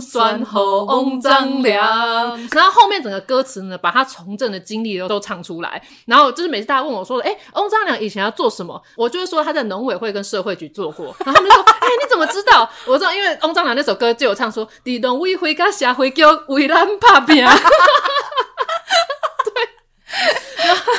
[0.00, 2.48] 酸后翁章梁。
[2.52, 5.82] 然后后面整个歌词呢，把他从政的经历都都唱出来。
[6.06, 11.14] 然后就是每次大家问我说：“哎，翁张良以前要做什么？”我就会说他在农委会跟社会局做过。
[11.24, 17.44] 然后他们说：“哎，你怎么知道？” 我知道，因为翁张良那首歌就有唱说：“地农委会跟社会局为咱打拼。”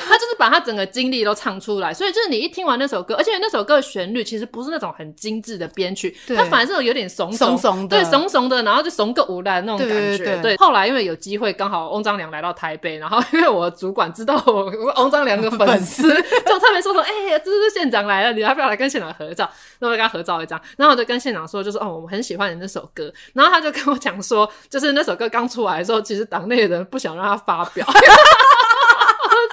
[0.07, 10.41] 他就是把他整个经历都唱出来，所以就是你一听完那首歌，而且那首歌的旋律其实不是那种很精致的编曲，它反而是有点怂怂怂的，对，怂怂的，然后就怂个无赖那种感觉。
[10.41, 19.49] 对，后来因为有机会刚好翁章良来到台北，然后因为我主管知道我翁章良的粉丝，就特别说说，哎、欸，这是县长来了，你要不要来跟县长合照？
[19.80, 27.85] 那我跟他合照一张，然后我就跟县长说，就是哦，我很喜欢你那首歌，然后他就跟我讲说，就是那首歌刚出来的时候，其实党内的人不想让他发表。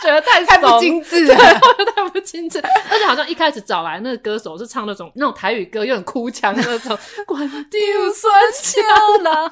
[0.02, 2.58] 觉得太太不精致了，太不精致，
[2.90, 6.96] 而且好像一开始找来那个歌手是唱那种那种台语歌，有点哭腔的那种。
[7.26, 7.80] 关掉
[8.14, 8.80] 酸虾
[9.22, 9.50] 郎，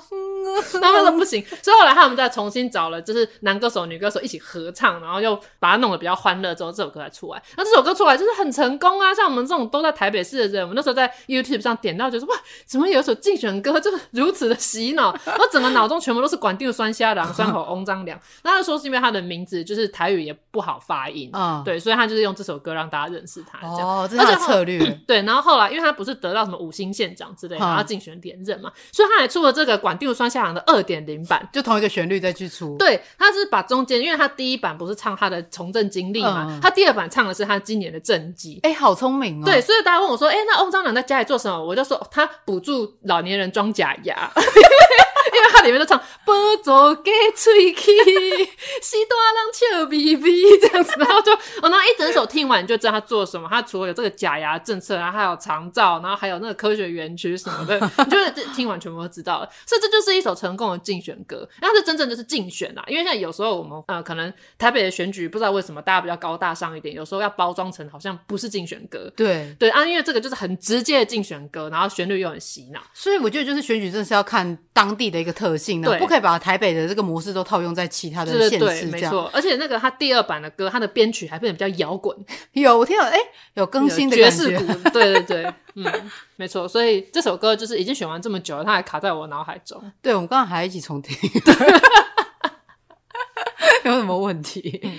[0.80, 7.42] 他们说不行，所以后来他们再重新找了，就是男歌手、女歌手一起合唱，然后又把它弄得比较欢乐，之后这首歌才出来。
[7.56, 9.12] 那这首歌出来就是很成功啊！
[9.14, 15.14] 像我们这种都在台北市的人，我们那时候在 YouTube 上点到，就是哇，怎么有一首竞选歌就是如此的洗脑？
[15.24, 18.18] 然后整个脑中全部都是关掉酸虾郎、酸口翁张良。
[18.42, 20.35] 那他说是因为他的名字就是台语也。
[20.50, 24.78] 不好发音，嗯，对，所以他就是用这首歌让大家认识他，这样，哦，这是他的策略。
[25.06, 32.76] 对，然后后来，因为他不是得到什么五星县长之类，然后竞选连任嘛，所以他还出了这个管定双下郎的二点零版，就同一个旋律再去出。
[32.78, 38.60] 对，他是把中间，因为他第一版不是唱他的从政经历嘛，他第二版唱的是他今年的政绩。
[38.62, 39.44] 哎，好聪明哦。
[39.44, 41.62] 对，所以大家问我说，哎，那翁章良在家里做什么？
[41.62, 44.30] 我就说他补助老年人装假牙。
[45.36, 46.32] 因为他里面都唱不
[46.62, 47.92] 走给吹气，
[48.82, 51.30] 是大人笑比比这样子，然后就
[51.62, 53.46] 我，然后一整首听完你就知道他做什么。
[53.50, 59.48] 他除了有这个假牙政策，然后还有长照，然后还有那个科学园区什么的， 你就听完全部都知道了。
[59.66, 62.82] 所以这就是一首成功的竞选歌，然后是真正就是竞选啦。
[62.86, 69.12] 因为像有时候我们呃，可能台北的选举不知道为什么大家比较高大上一点，有时候要包装成好像不是竞选歌。
[69.16, 78.58] 对对啊，因为这个就是很直接的竞选歌，然后旋律又很洗脑，所以我觉得就是选举真的是要看当地的一个特性呢，不可以把台北的这个模式都套用在其他的县市。
[78.58, 79.30] 对，没错。
[79.34, 82.16] 而且那个他第二版的歌，他的编曲还变得比较摇滚，
[82.52, 83.18] 有我听到哎，
[83.54, 84.64] 有更新的爵士鼓。
[84.90, 85.84] 对对对，嗯，
[86.36, 86.66] 没错。
[86.68, 89.82] 所以这首歌就是已经选完这么久了，它还卡在我脑海中。
[90.00, 91.14] 对，我们刚刚还一起重听。
[93.88, 94.80] 有什么问题？
[94.82, 94.92] 嗯，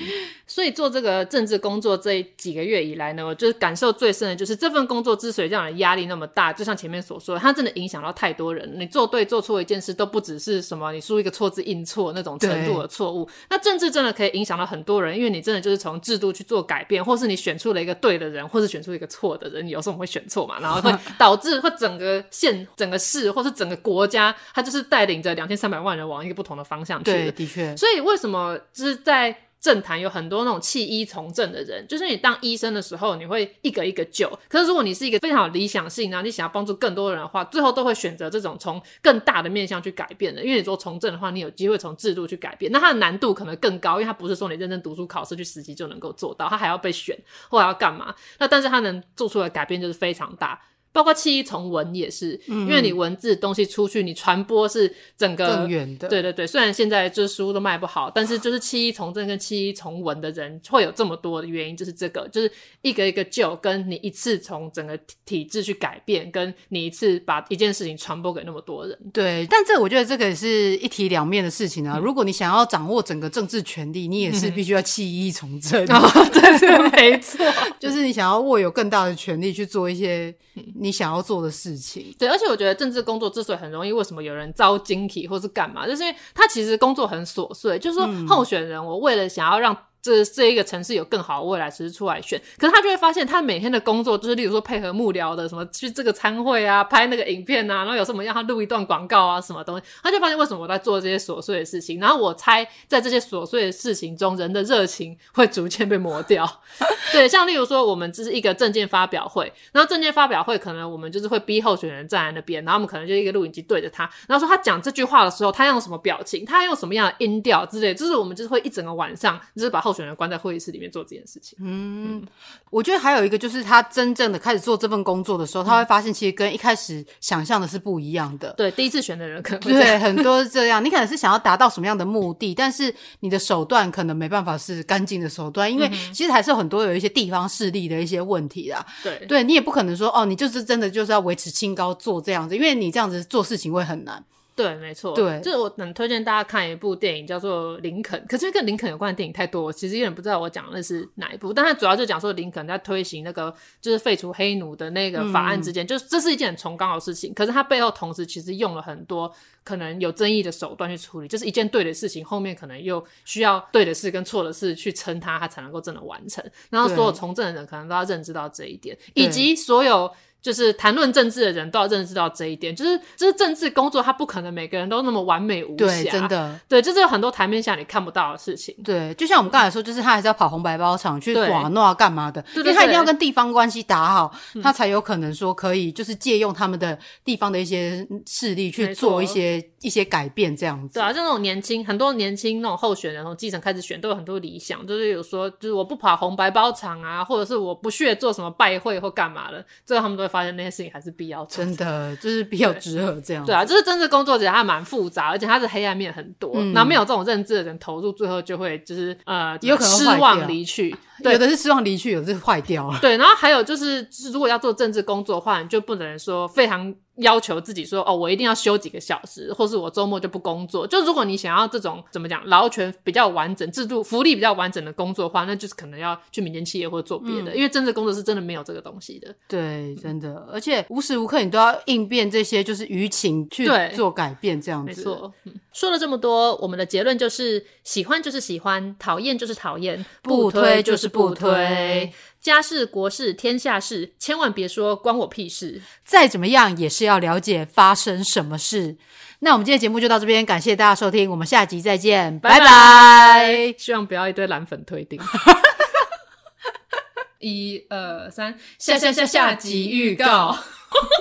[0.46, 8.70] 所以做这个政治工作这几个月以来呢，我就是感受最深的就是这份工作之所以让人压力那么大，就像前面所说的，它真的影响到太多人。
[8.78, 13.28] 你做对做错一件事，都不只是什么你输一个错字印错那种程度的错误。
[13.50, 27.12] 那政治真的可以影响到很多人，因为你真的就是从制度去做改变，或是你选出了一个对的人，或是选出一个错的人，你有时候会选错嘛， 然后会导致会整个县、整个市，或是整个国家，它就是带领着两千三百万人往一个不同的方向去。
[27.12, 27.76] 对，的确。
[27.76, 28.58] 所以为什么？
[28.78, 34.30] 就是在政坛有很多那种弃医从政的人，就是你当医生的时候，你会一个一个救。
[34.48, 40.44] 可是如果你是一个非常有理想性，然后你想要帮助更多人的话，最后都会选择这种从更大的面向去改变的。
[40.44, 47.18] 因为你做从政的话，你有机会从制度去改变，那它的难度可能更高，因为它不是说你认真读书考试去实习就能够做到，它还要被选
[47.50, 48.14] 或者要干嘛。
[48.38, 50.62] 那但是它能做出的改变就是非常大。
[50.98, 56.08] 包括弃医从文也是，嗯，因为你文字东西出去，你传播是整个更远的。
[56.08, 62.52] 对对对，虽然现在就是书都卖不好，但是就是弃医从政跟弃医从文的人会有这么多的原因，就是这个，就是
[62.82, 68.98] 一个一个救，跟你一次从整个体制去改变，跟你一次把一件事情传播给那么多人。
[69.14, 72.00] 对，但这我觉得这个也是一体两面的事情啊。
[72.00, 75.86] 嗯、如果你想要掌握整个政治权力，你也是必须要弃医从政。
[75.86, 77.46] 嗯 哦、对对，没错，
[77.80, 80.34] 就是你想要握有更大的权力去做一些。
[80.80, 89.78] 你想要做的事情，对，而且我觉得政治工作之所以很容易，为什么有人遭晶体或是干嘛，就是因为他其实工作很琐碎，就是说候选人，我为了想要让。
[90.08, 102.00] 这这一个城市有更好的未来，其实出来选，可是他就会发现，他每天的工作就是，例如说配合幕僚的什么去这个参会啊，拍那个影片啊，然后有什么让他录一段广告啊，什么东西，他就发现为什么我在做这些琐碎的事情。
[102.00, 106.48] 然后我猜，在这些琐碎的事情中，人的热情会逐渐被磨掉。
[107.12, 120.78] 对，像例如说，我们这是一个证件发表会，然后证件发表会可能我们就是会逼候选人站在那边，然后我们可能就一个录影机对着他，然后说他讲这句话的时候，他用什么表情，他用什么样的音调之类，就是我们就是会一整个晚上就是把候选人关在会议室里。
[120.78, 122.24] 面做这件事情，嗯，
[122.70, 128.54] 我觉得还有一个就是他真正的开始做这份工作的时候，嗯、他会发现其实跟一开始想象的是不一样的。
[128.54, 138.86] 对，第一次选的人可能会对很多是这样，你可能是想要达到什么样的目的，但是你的手段可能没办法是干净的手段，因为其实还是有很多有一些地方势力的一些问题啦。
[139.02, 144.24] 对，对你也不可能说哦，你就是真的就是要维持清高做这样子，因为你这样子做事情会很难。
[144.58, 145.14] 对，没错。
[145.14, 148.20] 对，就是我很推荐大家看一部电影，叫做《林肯》。
[148.28, 151.54] 可是跟林肯有关的电影太多，我其实有点不知道我讲的是哪一部。
[151.54, 157.32] 但它主要就讲说林肯在推行那个就是废除黑奴的那个法案之间，嗯、就是这是一件很崇高的事情。
[157.36, 159.32] 可是它背后同时其实用了很多
[159.64, 166.44] 可能有争议的手段去处理，就是一件对的事情，后面可能又需要对的事跟错的事去撑它，它才能够真的完成。
[166.72, 170.12] 然后所有从政的人可能都要认知到这一点，以及所有。
[170.42, 178.76] 就是谈论政治的人都要认识到这一点，就是就是政治工作，他不可能每个人都那么完美无瑕，对，真的，对，就是有很多台面下你看不到的事情。
[178.84, 184.32] 对，就像我们刚才说，就是他还是要跑红白包场去寡诺干嘛的，因为他一定要跟地方关系打好，
[184.64, 190.94] 他才有可能说可以，就是借用他们的地方的一些势力去做一些一些改变，这样子。
[190.94, 203.46] 对啊，就那种年轻很多年轻那种候选人从基层开始选，都有很多理想，就是有说就是我不跑红白包场啊，或者是我不屑做什么拜会或干嘛的，最后他们都会发现那些事情还是必要做，真的就是必要之恶这样。
[203.46, 206.52] 对啊，就是政治工作其实还蛮复杂，而且它的黑暗面很多。
[206.56, 210.96] 嗯、然后没有这种认知的人投入，最后就会就是呃，有可能失望离去。
[211.24, 213.00] 对，有的是失望离去，有的是坏掉了。
[213.02, 216.94] 对，然后还有就是，就是如果要做政治工作的话，你就不能说非常。
[217.18, 220.86] 要求自己说哦，我一定要休几个小时，或是我周末就不工作。
[220.86, 229.34] 就如果你想要这种怎么讲，劳权比较完整、制度福利比较完整的工作的话，那就是可能要去民间企业或者做别的，嗯、因为政治工作是真的没有这个东西的。
[229.48, 234.88] 对，真的，而且无时无刻你都要应变这些，就是舆情去做改变这样子。
[234.88, 235.34] 没错。
[235.74, 242.12] 说了这么多，我们的结论就是：喜欢就是喜欢，讨厌就是讨厌，不推就是不推。
[242.40, 245.82] 家事国事天下事，千万别说关我屁事。
[246.06, 248.98] 再怎么样也是要了解发生什么事。
[249.40, 253.74] 那我们今天节目就到这边，感谢大家收听，我们下集再见，拜拜。
[253.78, 255.20] 希望不要一堆蓝粉退订。
[257.40, 260.58] 一二三，下下下下集预告。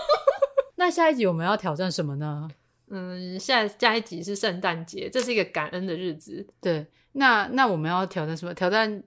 [0.76, 2.48] 那下一集我们要挑战什么呢？
[2.90, 6.46] 嗯，下下一集是圣诞节，这是一个感恩的日子。
[6.60, 8.54] 对，那那我们要挑战什么？
[8.54, 9.02] 挑战。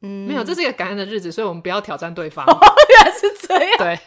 [0.00, 2.44] 嗯，没有，这是一个感恩的日子，所以我们不要挑战对方。
[2.46, 2.56] 哦，
[2.90, 3.78] 原来是这样。
[3.78, 3.98] 对，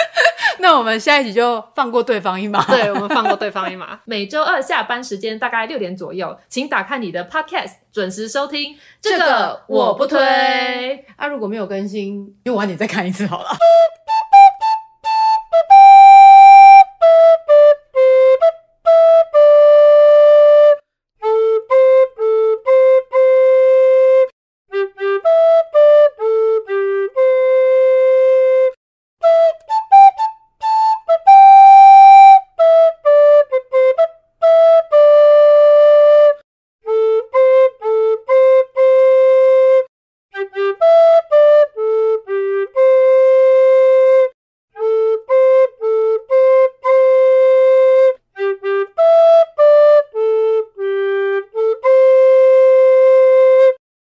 [0.60, 2.64] 那我们下一集就放过对方一马。
[2.64, 4.00] 对，我们放过对方一马。
[4.06, 8.76] 每周二下班时间大概六点左右，请打开你的 Podcast，准时收听。
[9.00, 11.04] 这个我不推。
[11.16, 13.48] 啊，如果没有更新，就晚点再看一次好了。